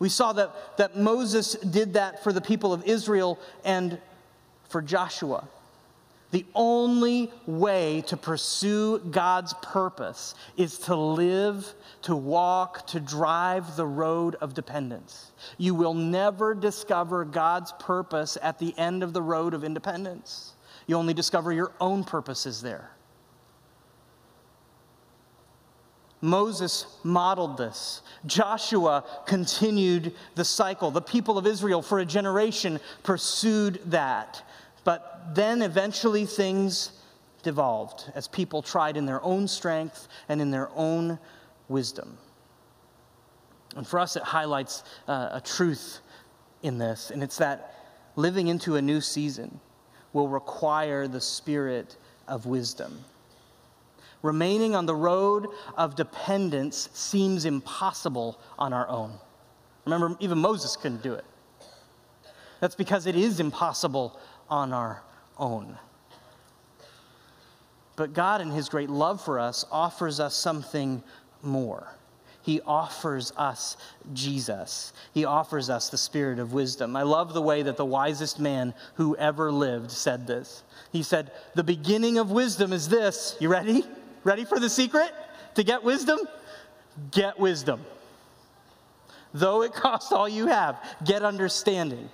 We 0.00 0.08
saw 0.08 0.32
that, 0.32 0.78
that 0.78 0.96
Moses 0.96 1.52
did 1.52 1.92
that 1.94 2.24
for 2.24 2.32
the 2.32 2.40
people 2.40 2.72
of 2.72 2.84
Israel 2.84 3.38
and 3.64 4.00
for 4.68 4.82
Joshua. 4.82 5.46
The 6.30 6.46
only 6.54 7.30
way 7.46 8.02
to 8.06 8.16
pursue 8.16 9.00
God's 9.00 9.52
purpose 9.62 10.34
is 10.56 10.78
to 10.78 10.94
live, 10.94 11.74
to 12.02 12.14
walk, 12.14 12.86
to 12.88 13.00
drive 13.00 13.76
the 13.76 13.86
road 13.86 14.36
of 14.36 14.54
dependence. 14.54 15.32
You 15.58 15.74
will 15.74 15.94
never 15.94 16.54
discover 16.54 17.24
God's 17.24 17.72
purpose 17.80 18.38
at 18.40 18.58
the 18.58 18.76
end 18.78 19.02
of 19.02 19.12
the 19.12 19.22
road 19.22 19.54
of 19.54 19.64
independence. 19.64 20.54
You 20.86 20.96
only 20.96 21.14
discover 21.14 21.52
your 21.52 21.72
own 21.80 22.04
purposes 22.04 22.62
there. 22.62 22.90
Moses 26.20 26.86
modeled 27.02 27.56
this. 27.56 28.02
Joshua 28.26 29.04
continued 29.26 30.14
the 30.34 30.44
cycle. 30.44 30.90
The 30.90 31.00
people 31.00 31.38
of 31.38 31.46
Israel, 31.46 31.82
for 31.82 32.00
a 32.00 32.04
generation, 32.04 32.78
pursued 33.02 33.80
that. 33.86 34.42
But 34.84 35.34
then 35.34 35.62
eventually 35.62 36.26
things 36.26 36.92
devolved 37.42 38.10
as 38.14 38.28
people 38.28 38.62
tried 38.62 38.96
in 38.96 39.06
their 39.06 39.22
own 39.22 39.48
strength 39.48 40.08
and 40.28 40.40
in 40.40 40.50
their 40.50 40.70
own 40.74 41.18
wisdom. 41.68 42.18
And 43.76 43.86
for 43.86 43.98
us, 43.98 44.16
it 44.16 44.22
highlights 44.22 44.82
uh, 45.08 45.30
a 45.32 45.40
truth 45.40 46.00
in 46.62 46.76
this, 46.76 47.10
and 47.10 47.22
it's 47.22 47.38
that 47.38 47.74
living 48.16 48.48
into 48.48 48.76
a 48.76 48.82
new 48.82 49.00
season 49.00 49.60
will 50.12 50.28
require 50.28 51.06
the 51.08 51.20
spirit 51.20 51.96
of 52.28 52.46
wisdom. 52.46 53.04
Remaining 54.22 54.74
on 54.74 54.86
the 54.86 54.94
road 54.94 55.46
of 55.76 55.96
dependence 55.96 56.88
seems 56.92 57.44
impossible 57.44 58.38
on 58.58 58.72
our 58.72 58.88
own. 58.88 59.12
Remember, 59.86 60.16
even 60.20 60.38
Moses 60.38 60.76
couldn't 60.76 61.02
do 61.02 61.14
it. 61.14 61.24
That's 62.60 62.74
because 62.74 63.06
it 63.06 63.16
is 63.16 63.40
impossible 63.40 64.18
on 64.50 64.72
our 64.72 65.02
own. 65.38 65.78
But 67.96 68.12
God, 68.12 68.40
in 68.40 68.50
His 68.50 68.68
great 68.68 68.90
love 68.90 69.22
for 69.22 69.38
us, 69.38 69.64
offers 69.70 70.20
us 70.20 70.34
something 70.34 71.02
more. 71.42 71.94
He 72.42 72.60
offers 72.62 73.32
us 73.36 73.76
Jesus. 74.14 74.92
He 75.12 75.24
offers 75.24 75.68
us 75.68 75.90
the 75.90 75.98
spirit 75.98 76.38
of 76.38 76.52
wisdom. 76.52 76.96
I 76.96 77.02
love 77.02 77.34
the 77.34 77.42
way 77.42 77.62
that 77.62 77.76
the 77.76 77.84
wisest 77.84 78.40
man 78.40 78.74
who 78.94 79.16
ever 79.16 79.52
lived 79.52 79.90
said 79.90 80.26
this. 80.26 80.62
He 80.92 81.02
said, 81.02 81.32
The 81.54 81.64
beginning 81.64 82.18
of 82.18 82.30
wisdom 82.30 82.72
is 82.72 82.88
this. 82.88 83.36
You 83.40 83.50
ready? 83.50 83.84
Ready 84.24 84.44
for 84.44 84.58
the 84.58 84.68
secret 84.68 85.12
to 85.54 85.64
get 85.64 85.82
wisdom? 85.82 86.18
Get 87.10 87.38
wisdom. 87.38 87.80
Though 89.32 89.62
it 89.62 89.72
costs 89.74 90.12
all 90.12 90.28
you 90.28 90.46
have, 90.46 90.78
get 91.04 91.22
understanding. 91.22 92.08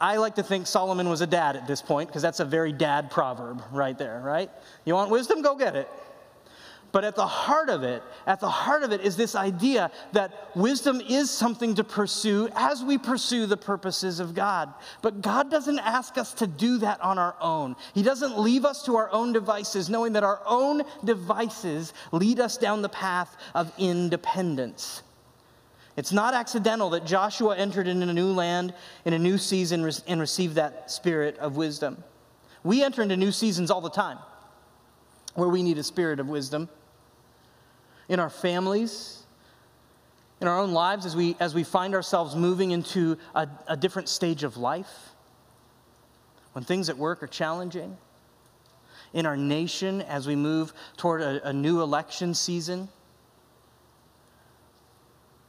I 0.00 0.16
like 0.18 0.36
to 0.36 0.44
think 0.44 0.66
Solomon 0.66 1.08
was 1.08 1.22
a 1.22 1.26
dad 1.26 1.56
at 1.56 1.66
this 1.66 1.82
point 1.82 2.08
because 2.08 2.22
that's 2.22 2.38
a 2.38 2.44
very 2.44 2.72
dad 2.72 3.10
proverb 3.10 3.62
right 3.72 3.98
there, 3.98 4.20
right? 4.24 4.48
You 4.84 4.94
want 4.94 5.10
wisdom? 5.10 5.42
Go 5.42 5.56
get 5.56 5.74
it. 5.74 5.88
But 6.90 7.04
at 7.04 7.16
the 7.16 7.26
heart 7.26 7.68
of 7.68 7.82
it, 7.82 8.02
at 8.26 8.40
the 8.40 8.48
heart 8.48 8.82
of 8.82 8.92
it 8.92 9.02
is 9.02 9.14
this 9.14 9.34
idea 9.34 9.90
that 10.12 10.56
wisdom 10.56 11.02
is 11.02 11.30
something 11.30 11.74
to 11.74 11.84
pursue 11.84 12.48
as 12.54 12.82
we 12.82 12.96
pursue 12.96 13.44
the 13.44 13.58
purposes 13.58 14.20
of 14.20 14.34
God. 14.34 14.72
But 15.02 15.20
God 15.20 15.50
doesn't 15.50 15.78
ask 15.80 16.16
us 16.16 16.32
to 16.34 16.46
do 16.46 16.78
that 16.78 17.00
on 17.02 17.18
our 17.18 17.36
own. 17.40 17.76
He 17.92 18.02
doesn't 18.02 18.38
leave 18.38 18.64
us 18.64 18.84
to 18.86 18.96
our 18.96 19.10
own 19.12 19.34
devices, 19.34 19.90
knowing 19.90 20.14
that 20.14 20.24
our 20.24 20.40
own 20.46 20.82
devices 21.04 21.92
lead 22.10 22.40
us 22.40 22.56
down 22.56 22.80
the 22.80 22.88
path 22.88 23.36
of 23.54 23.70
independence. 23.76 25.02
It's 25.98 26.12
not 26.12 26.32
accidental 26.32 26.90
that 26.90 27.04
Joshua 27.04 27.56
entered 27.56 27.86
into 27.86 28.08
a 28.08 28.14
new 28.14 28.32
land 28.32 28.72
in 29.04 29.12
a 29.12 29.18
new 29.18 29.36
season 29.36 29.90
and 30.06 30.20
received 30.20 30.54
that 30.54 30.90
spirit 30.90 31.36
of 31.38 31.56
wisdom. 31.56 32.02
We 32.64 32.82
enter 32.82 33.02
into 33.02 33.16
new 33.16 33.32
seasons 33.32 33.70
all 33.70 33.80
the 33.82 33.90
time 33.90 34.18
where 35.34 35.48
we 35.48 35.62
need 35.62 35.76
a 35.76 35.82
spirit 35.82 36.18
of 36.18 36.28
wisdom 36.28 36.68
in 38.08 38.20
our 38.20 38.30
families, 38.30 39.22
in 40.40 40.48
our 40.48 40.58
own 40.58 40.72
lives 40.72 41.04
as 41.04 41.14
we, 41.14 41.36
as 41.40 41.54
we 41.54 41.64
find 41.64 41.94
ourselves 41.94 42.34
moving 42.34 42.70
into 42.70 43.18
a, 43.34 43.48
a 43.66 43.76
different 43.76 44.08
stage 44.08 44.44
of 44.44 44.56
life, 44.56 45.10
when 46.52 46.64
things 46.64 46.88
at 46.88 46.96
work 46.96 47.22
are 47.22 47.28
challenging, 47.28 47.96
in 49.12 49.26
our 49.26 49.36
nation 49.36 50.02
as 50.02 50.26
we 50.26 50.36
move 50.36 50.72
toward 50.96 51.22
a, 51.22 51.48
a 51.48 51.52
new 51.52 51.80
election 51.80 52.34
season. 52.34 52.88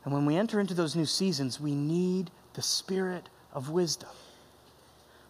And 0.03 0.13
when 0.13 0.25
we 0.25 0.35
enter 0.35 0.59
into 0.59 0.73
those 0.73 0.95
new 0.95 1.05
seasons, 1.05 1.59
we 1.59 1.75
need 1.75 2.31
the 2.53 2.61
spirit 2.61 3.29
of 3.53 3.69
wisdom. 3.69 4.09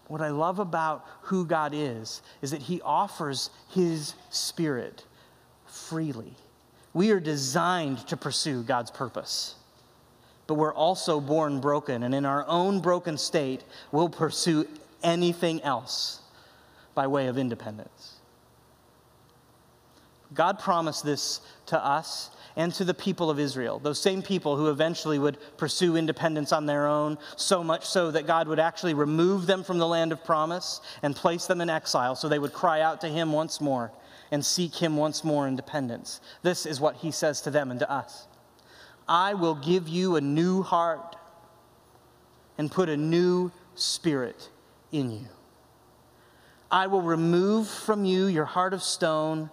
What 0.07 0.21
I 0.21 0.29
love 0.29 0.59
about 0.59 1.05
who 1.23 1.45
God 1.45 1.71
is, 1.73 2.21
is 2.41 2.51
that 2.51 2.61
He 2.61 2.81
offers 2.81 3.49
His 3.69 4.15
Spirit 4.29 5.05
freely. 5.67 6.33
We 6.93 7.11
are 7.11 7.19
designed 7.19 8.07
to 8.07 8.17
pursue 8.17 8.63
God's 8.63 8.91
purpose. 8.91 9.55
but 10.49 10.55
we're 10.55 10.73
also 10.73 11.21
born 11.21 11.59
broken. 11.59 12.01
And 12.01 12.15
in 12.15 12.25
our 12.25 12.43
own 12.47 12.79
broken 12.79 13.19
state, 13.19 13.63
we'll 13.91 14.09
pursue 14.09 14.67
anything 15.03 15.61
else 15.61 16.21
by 16.95 17.05
way 17.05 17.27
of 17.27 17.37
independence. 17.37 18.15
God 20.33 20.57
promised 20.57 21.05
this 21.05 21.41
to 21.67 21.77
us 21.85 22.31
and 22.55 22.73
to 22.73 22.83
the 22.83 22.95
people 22.95 23.29
of 23.29 23.39
Israel, 23.39 23.77
those 23.77 23.99
same 24.01 24.23
people 24.23 24.57
who 24.57 24.71
eventually 24.71 25.19
would 25.19 25.37
pursue 25.57 25.95
independence 25.95 26.51
on 26.51 26.65
their 26.65 26.87
own, 26.87 27.19
so 27.35 27.63
much 27.63 27.85
so 27.85 28.09
that 28.09 28.25
God 28.25 28.47
would 28.47 28.59
actually 28.59 28.95
remove 28.95 29.45
them 29.45 29.63
from 29.63 29.77
the 29.77 29.87
land 29.87 30.11
of 30.11 30.23
promise 30.25 30.81
and 31.03 31.15
place 31.15 31.45
them 31.45 31.61
in 31.61 31.69
exile 31.69 32.15
so 32.15 32.27
they 32.27 32.39
would 32.39 32.53
cry 32.53 32.81
out 32.81 33.01
to 33.01 33.07
Him 33.07 33.31
once 33.31 33.61
more 33.61 33.91
and 34.31 34.45
seek 34.45 34.75
Him 34.75 34.97
once 34.97 35.23
more 35.23 35.47
in 35.47 35.55
dependence. 35.55 36.21
This 36.41 36.65
is 36.65 36.79
what 36.79 36.97
He 36.97 37.11
says 37.11 37.41
to 37.41 37.51
them 37.51 37.71
and 37.71 37.79
to 37.79 37.91
us 37.91 38.27
I 39.07 39.33
will 39.33 39.55
give 39.55 39.87
you 39.87 40.17
a 40.17 40.21
new 40.21 40.61
heart 40.61 41.15
and 42.59 42.69
put 42.71 42.89
a 42.89 42.97
new 42.97 43.51
spirit 43.73 44.49
in 44.91 45.09
you. 45.09 45.25
I 46.69 46.85
will 46.85 47.01
remove 47.01 47.67
from 47.67 48.05
you 48.05 48.27
your 48.27 48.45
heart 48.45 48.73
of 48.73 48.83
stone 48.83 49.49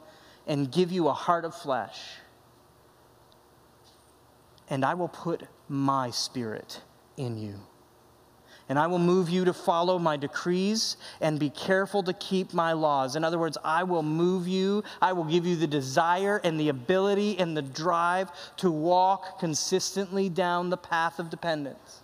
and 0.46 0.70
give 0.70 0.92
you 0.92 1.08
a 1.08 1.12
heart 1.14 1.46
of 1.46 1.54
flesh. 1.54 1.98
And 4.68 4.84
I 4.84 4.92
will 4.92 5.08
put 5.08 5.44
my 5.68 6.10
spirit 6.10 6.82
in 7.16 7.38
you. 7.38 7.60
And 8.68 8.78
I 8.80 8.88
will 8.88 8.98
move 8.98 9.30
you 9.30 9.44
to 9.44 9.52
follow 9.52 9.98
my 9.98 10.16
decrees 10.16 10.96
and 11.20 11.38
be 11.38 11.50
careful 11.50 12.02
to 12.02 12.12
keep 12.12 12.52
my 12.52 12.72
laws. 12.72 13.14
In 13.14 13.22
other 13.22 13.38
words, 13.38 13.56
I 13.64 13.84
will 13.84 14.02
move 14.02 14.48
you, 14.48 14.82
I 15.00 15.12
will 15.12 15.24
give 15.24 15.46
you 15.46 15.54
the 15.54 15.68
desire 15.68 16.40
and 16.42 16.58
the 16.58 16.68
ability 16.68 17.38
and 17.38 17.56
the 17.56 17.62
drive 17.62 18.30
to 18.56 18.70
walk 18.70 19.38
consistently 19.38 20.28
down 20.28 20.70
the 20.70 20.76
path 20.76 21.20
of 21.20 21.30
dependence. 21.30 22.02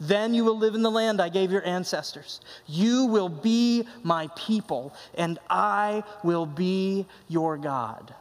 Then 0.00 0.32
you 0.32 0.44
will 0.44 0.56
live 0.56 0.74
in 0.74 0.82
the 0.82 0.90
land 0.90 1.20
I 1.20 1.28
gave 1.28 1.50
your 1.50 1.66
ancestors. 1.66 2.40
You 2.66 3.06
will 3.06 3.28
be 3.28 3.84
my 4.02 4.28
people, 4.36 4.94
and 5.14 5.38
I 5.50 6.04
will 6.22 6.46
be 6.46 7.06
your 7.26 7.56
God. 7.58 8.14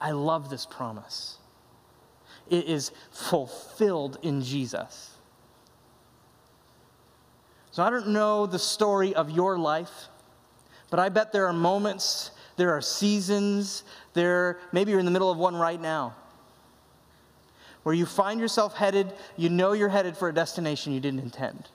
I 0.00 0.12
love 0.12 0.50
this 0.50 0.66
promise. 0.66 1.38
It 2.48 2.66
is 2.66 2.92
fulfilled 3.10 4.18
in 4.22 4.42
Jesus. 4.42 5.15
So 7.76 7.82
I 7.82 7.90
don't 7.90 8.08
know 8.08 8.46
the 8.46 8.58
story 8.58 9.14
of 9.14 9.30
your 9.30 9.58
life, 9.58 10.08
but 10.88 10.98
I 10.98 11.10
bet 11.10 11.30
there 11.30 11.46
are 11.46 11.52
moments, 11.52 12.30
there 12.56 12.70
are 12.70 12.80
seasons, 12.80 13.82
there 14.14 14.58
maybe 14.72 14.92
you're 14.92 14.98
in 14.98 15.04
the 15.04 15.10
middle 15.10 15.30
of 15.30 15.36
one 15.36 15.54
right 15.54 15.78
now 15.78 16.14
where 17.82 17.94
you 17.94 18.06
find 18.06 18.40
yourself 18.40 18.74
headed, 18.74 19.12
you 19.36 19.50
know 19.50 19.72
you're 19.72 19.90
headed 19.90 20.16
for 20.16 20.30
a 20.30 20.32
destination 20.32 20.94
you 20.94 21.00
didn't 21.00 21.20
intend. 21.20 21.68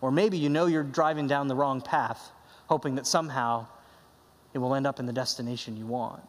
Or 0.00 0.12
maybe 0.12 0.38
you 0.38 0.48
know 0.48 0.66
you're 0.66 0.84
driving 0.84 1.26
down 1.26 1.48
the 1.48 1.56
wrong 1.56 1.80
path, 1.80 2.30
hoping 2.68 2.94
that 2.94 3.08
somehow 3.08 3.66
it 4.54 4.58
will 4.58 4.76
end 4.76 4.86
up 4.86 5.00
in 5.00 5.06
the 5.06 5.12
destination 5.12 5.76
you 5.76 5.86
want. 5.86 6.22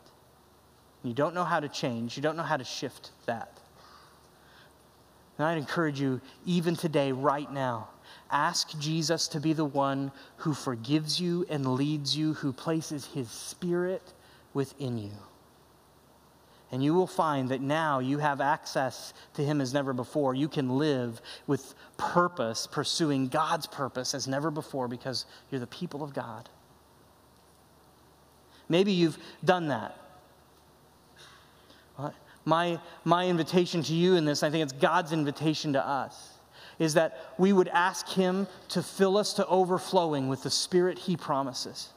You 1.04 1.14
don't 1.14 1.36
know 1.36 1.44
how 1.44 1.60
to 1.60 1.70
change, 1.70 2.18
you 2.18 2.24
don't 2.24 2.38
know 2.38 2.42
how 2.42 2.58
to 2.58 2.64
shift 2.64 3.12
that. 3.28 3.60
And 5.44 5.52
I'd 5.52 5.58
encourage 5.58 6.00
you, 6.00 6.22
even 6.46 6.74
today, 6.74 7.12
right 7.12 7.52
now, 7.52 7.90
ask 8.32 8.80
Jesus 8.80 9.28
to 9.28 9.42
be 9.42 9.52
the 9.52 9.66
one 9.66 10.10
who 10.38 10.54
forgives 10.54 11.20
you 11.20 11.46
and 11.50 11.76
leads 11.76 12.16
you, 12.16 12.34
who 12.36 12.54
places 12.54 13.08
his 13.08 13.30
spirit 13.30 14.14
within 14.54 14.98
you. 14.98 15.12
And 16.72 16.82
you 16.82 16.94
will 16.94 17.08
find 17.08 17.50
that 17.50 17.60
now 17.60 18.00
you 18.00 18.20
have 18.20 18.40
access 18.40 19.14
to 19.34 19.44
Him 19.44 19.60
as 19.60 19.74
never 19.74 19.92
before. 19.92 20.34
You 20.34 20.48
can 20.48 20.78
live 20.78 21.22
with 21.46 21.76
purpose, 21.98 22.66
pursuing 22.66 23.28
God's 23.28 23.68
purpose 23.68 24.16
as 24.16 24.30
never 24.30 24.50
before 24.50 24.88
because 24.88 25.26
you're 25.52 25.60
the 25.60 25.68
people 25.68 26.04
of 26.04 26.14
God. 26.14 26.48
Maybe 28.70 28.94
you've 28.94 29.18
done 29.44 29.68
that. 29.68 29.98
My, 32.46 32.80
my 33.06 33.28
invitation 33.28 33.84
to 33.84 33.94
you 33.94 34.16
in 34.16 34.26
this, 34.26 34.44
I 34.44 34.50
think 34.50 34.64
it's 34.64 34.74
God's 34.74 35.12
invitation 35.12 35.74
to 35.74 35.86
us, 35.86 36.32
is 36.80 36.96
that 36.96 37.18
we 37.38 37.54
would 37.54 37.70
ask 37.70 38.08
Him 38.10 38.48
to 38.70 38.84
fill 38.84 39.18
us 39.18 39.34
to 39.34 39.48
overflowing 39.48 40.28
with 40.28 40.44
the 40.44 40.50
Spirit 40.50 41.00
He 41.00 41.16
promises. 41.16 41.90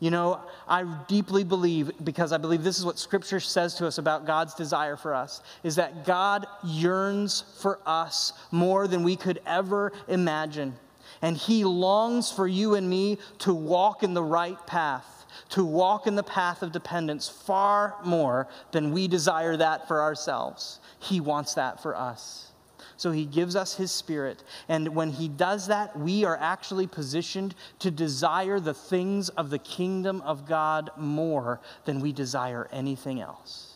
You 0.00 0.10
know, 0.10 0.40
I 0.68 0.84
deeply 1.08 1.44
believe, 1.44 1.90
because 2.02 2.32
I 2.32 2.36
believe 2.36 2.62
this 2.62 2.78
is 2.78 2.84
what 2.84 2.98
Scripture 2.98 3.40
says 3.40 3.74
to 3.76 3.86
us 3.86 3.98
about 3.98 4.26
God's 4.26 4.54
desire 4.54 4.96
for 4.96 5.14
us, 5.14 5.40
is 5.62 5.76
that 5.76 6.04
God 6.04 6.46
yearns 6.62 7.44
for 7.60 7.78
us 7.86 8.32
more 8.50 8.86
than 8.88 9.02
we 9.02 9.16
could 9.16 9.40
ever 9.46 9.92
imagine. 10.08 10.74
And 11.22 11.36
He 11.36 11.64
longs 11.64 12.30
for 12.30 12.46
you 12.46 12.74
and 12.74 12.88
me 12.88 13.18
to 13.40 13.54
walk 13.54 14.02
in 14.02 14.14
the 14.14 14.22
right 14.22 14.58
path, 14.66 15.13
to 15.54 15.64
walk 15.64 16.08
in 16.08 16.16
the 16.16 16.22
path 16.24 16.64
of 16.64 16.72
dependence 16.72 17.28
far 17.28 17.94
more 18.04 18.48
than 18.72 18.90
we 18.90 19.06
desire 19.06 19.56
that 19.56 19.86
for 19.86 20.02
ourselves. 20.02 20.80
He 20.98 21.20
wants 21.20 21.54
that 21.54 21.80
for 21.80 21.94
us. 21.94 22.50
So 22.96 23.12
he 23.12 23.24
gives 23.24 23.54
us 23.54 23.76
his 23.76 23.92
spirit. 23.92 24.42
And 24.68 24.96
when 24.96 25.10
he 25.10 25.28
does 25.28 25.68
that, 25.68 25.96
we 25.96 26.24
are 26.24 26.36
actually 26.40 26.88
positioned 26.88 27.54
to 27.78 27.92
desire 27.92 28.58
the 28.58 28.74
things 28.74 29.28
of 29.28 29.50
the 29.50 29.60
kingdom 29.60 30.22
of 30.22 30.44
God 30.44 30.90
more 30.96 31.60
than 31.84 32.00
we 32.00 32.12
desire 32.12 32.68
anything 32.72 33.20
else. 33.20 33.74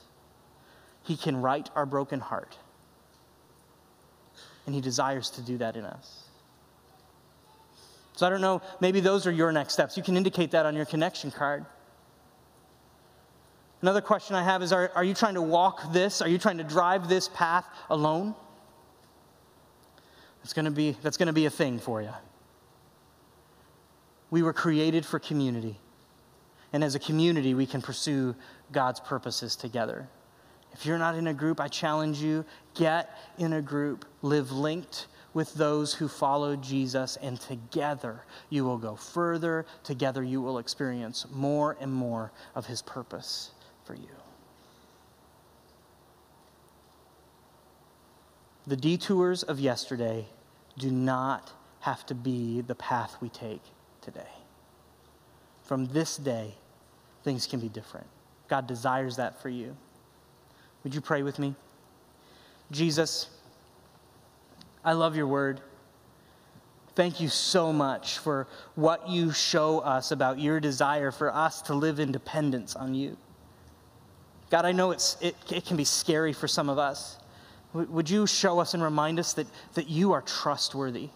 He 1.05 1.17
can 1.17 1.41
right 1.41 1.71
our 1.77 1.87
broken 1.87 2.19
heart. 2.19 2.59
And 4.67 4.75
he 4.75 4.81
desires 4.81 5.31
to 5.31 5.43
do 5.43 5.59
that 5.59 5.77
in 5.77 5.85
us. 5.85 6.18
So 8.19 8.27
I 8.27 8.31
don't 8.31 8.41
know, 8.41 8.61
maybe 8.81 8.99
those 8.99 9.29
are 9.29 9.31
your 9.31 9.53
next 9.53 9.75
steps. 9.75 9.97
You 9.97 10.03
can 10.03 10.17
indicate 10.17 10.51
that 10.51 10.67
on 10.67 10.75
your 10.75 10.85
connection 10.85 11.31
card. 11.31 11.65
Another 13.81 14.01
question 14.01 14.35
I 14.35 14.43
have 14.43 14.61
is 14.61 14.73
are, 14.73 14.91
are 14.97 15.05
you 15.05 15.15
trying 15.15 15.35
to 15.35 15.41
walk 15.41 15.93
this? 15.93 16.21
Are 16.21 16.29
you 16.29 16.37
trying 16.37 16.59
to 16.59 16.65
drive 16.65 17.09
this 17.09 17.29
path 17.29 17.65
alone? 17.89 18.35
That's 20.41 20.53
going 20.53 20.65
to 20.65 20.73
be, 20.73 20.97
that's 21.01 21.17
going 21.17 21.29
to 21.29 21.33
be 21.33 21.47
a 21.47 21.51
thing 21.51 21.79
for 21.79 22.03
you. 22.03 22.11
We 24.31 24.43
were 24.43 24.53
created 24.53 25.07
for 25.07 25.21
community. 25.21 25.79
And 26.73 26.83
as 26.83 26.97
a 26.97 26.99
community, 26.99 27.55
we 27.55 27.67
can 27.67 27.81
pursue 27.81 28.35
God's 28.73 28.99
purposes 28.99 29.55
together. 29.55 30.09
If 30.73 30.85
you're 30.85 30.99
not 30.99 31.15
in 31.15 31.29
a 31.29 31.35
group, 31.35 31.61
I 31.61 31.69
challenge 31.69 32.21
you 32.21 32.45
get 32.75 33.17
in 33.39 33.53
a 33.53 33.63
group, 33.63 34.07
live 34.23 34.51
linked 34.51 35.07
with 35.39 35.55
those 35.55 35.95
who 35.95 36.09
follow 36.09 36.57
Jesus, 36.57 37.17
and 37.23 37.41
together 37.41 38.25
you 38.51 38.65
will 38.65 38.77
go 38.77 38.97
further. 38.97 39.65
Together 39.85 40.21
you 40.21 40.43
will 40.43 40.59
experience 40.59 41.27
more 41.33 41.77
and 41.81 41.93
more 41.93 42.33
of 42.57 42.67
his 42.67 42.83
purpose 42.83 43.53
for 43.85 43.95
you. 43.95 44.17
The 48.67 48.75
detours 48.77 49.45
of 49.45 49.61
yesterday 49.61 50.27
do 50.77 50.91
not 50.91 51.53
have 51.83 52.05
to 52.07 52.17
be 52.17 52.61
the 52.61 52.75
path 52.75 53.17
we 53.21 53.29
take 53.29 53.63
today. 54.01 54.35
From 55.63 55.87
this 55.87 56.17
day, 56.17 56.53
things 57.23 57.47
can 57.47 57.61
be 57.61 57.69
different. 57.69 58.09
God 58.49 58.67
desires 58.67 59.15
that 59.19 59.41
for 59.41 59.51
you. 59.51 59.77
Would 60.83 60.97
you 60.97 61.01
pray 61.01 61.23
with 61.23 61.39
me? 61.39 61.55
Jesus, 62.73 63.29
I 64.89 64.93
love 64.93 65.17
your 65.17 65.27
word. 65.27 65.61
Thank 66.95 67.21
you 67.21 67.29
so 67.29 67.75
much 67.75 68.21
for 68.21 68.47
what 68.75 69.07
you 69.07 69.33
show 69.33 69.81
us 69.81 70.13
about 70.13 70.41
your 70.41 70.61
desire 70.61 71.11
for 71.11 71.31
us 71.31 71.61
to 71.63 71.75
live 71.75 72.01
in 72.01 72.11
dependence 72.11 72.75
on 72.75 72.95
you. 72.95 73.19
God, 74.49 74.65
I 74.65 74.73
know 74.73 74.93
it's, 74.93 75.19
it, 75.21 75.37
it 75.53 75.67
can 75.67 75.77
be 75.77 75.85
scary 75.85 76.33
for 76.33 76.49
some 76.49 76.71
of 76.71 76.79
us. 76.79 77.19
Would 77.75 78.09
you 78.09 78.27
show 78.27 78.61
us 78.61 78.73
and 78.73 78.83
remind 78.83 79.19
us 79.19 79.35
that, 79.35 79.47
that 79.75 79.91
you 79.91 80.13
are 80.13 80.23
trustworthy, 80.23 81.11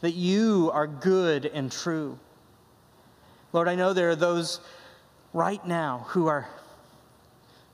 that 0.00 0.12
you 0.12 0.70
are 0.72 0.86
good 0.86 1.46
and 1.46 1.72
true? 1.72 2.20
Lord, 3.52 3.66
I 3.66 3.74
know 3.74 3.94
there 3.94 4.10
are 4.10 4.14
those 4.14 4.60
right 5.32 5.66
now 5.66 6.06
who 6.10 6.28
are, 6.28 6.48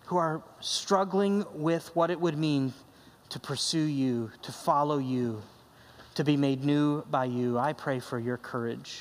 who 0.07 0.17
are 0.17 0.43
struggling 0.61 1.45
with 1.53 1.95
what 1.95 2.11
it 2.11 2.19
would 2.19 2.39
mean 2.39 2.73
to 3.35 3.41
pursue 3.41 3.82
you, 3.85 4.30
to 4.43 4.53
follow 4.53 4.99
you, 4.99 5.43
to 6.14 6.24
be 6.24 6.37
made 6.37 6.64
new 6.64 7.03
by 7.11 7.24
you. 7.24 7.59
I 7.59 7.72
pray 7.72 7.99
for 7.99 8.18
your 8.18 8.37
courage. 8.37 9.01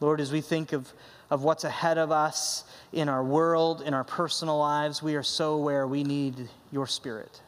Lord, 0.00 0.20
as 0.20 0.32
we 0.32 0.40
think 0.40 0.72
of 0.72 0.92
of 1.34 1.42
what's 1.42 1.64
ahead 1.64 1.98
of 1.98 2.12
us 2.12 2.62
in 2.92 3.08
our 3.08 3.24
world, 3.24 3.82
in 3.82 3.92
our 3.92 4.04
personal 4.04 4.56
lives, 4.56 5.02
we 5.02 5.16
are 5.16 5.22
so 5.24 5.54
aware 5.54 5.84
we 5.84 6.04
need 6.04 6.48
your 6.70 6.86
spirit. 6.86 7.42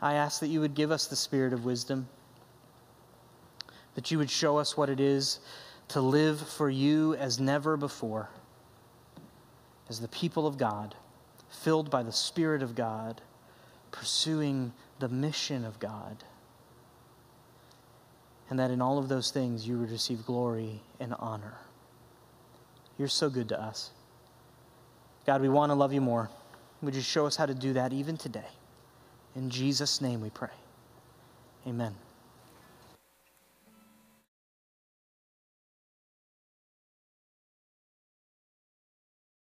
I 0.00 0.14
ask 0.14 0.38
that 0.38 0.46
you 0.46 0.60
would 0.60 0.74
give 0.74 0.92
us 0.92 1.08
the 1.08 1.16
spirit 1.16 1.52
of 1.52 1.64
wisdom, 1.64 2.08
that 3.96 4.12
you 4.12 4.18
would 4.18 4.30
show 4.30 4.58
us 4.58 4.76
what 4.76 4.88
it 4.88 5.00
is 5.00 5.40
to 5.88 6.00
live 6.00 6.40
for 6.40 6.70
you 6.70 7.14
as 7.14 7.40
never 7.40 7.76
before, 7.76 8.28
as 9.88 10.00
the 10.00 10.06
people 10.06 10.46
of 10.46 10.56
God, 10.56 10.94
filled 11.62 11.90
by 11.90 12.02
the 12.02 12.12
Spirit 12.12 12.62
of 12.62 12.74
God, 12.74 13.20
pursuing 13.90 14.72
the 14.98 15.08
mission 15.08 15.64
of 15.64 15.78
God. 15.78 16.24
And 18.50 18.58
that 18.58 18.70
in 18.70 18.82
all 18.82 18.98
of 18.98 19.08
those 19.08 19.30
things 19.30 19.66
you 19.66 19.78
would 19.78 19.90
receive 19.90 20.26
glory 20.26 20.80
and 21.00 21.14
honor. 21.18 21.54
You're 22.98 23.08
so 23.08 23.30
good 23.30 23.48
to 23.48 23.60
us. 23.60 23.90
God, 25.26 25.40
we 25.40 25.48
want 25.48 25.70
to 25.70 25.74
love 25.74 25.92
you 25.92 26.00
more. 26.00 26.28
Would 26.82 26.94
you 26.94 27.00
show 27.00 27.26
us 27.26 27.36
how 27.36 27.46
to 27.46 27.54
do 27.54 27.72
that 27.74 27.92
even 27.92 28.16
today? 28.16 28.50
In 29.34 29.48
Jesus' 29.48 30.00
name 30.00 30.20
we 30.20 30.30
pray. 30.30 30.48
Amen. 31.66 31.94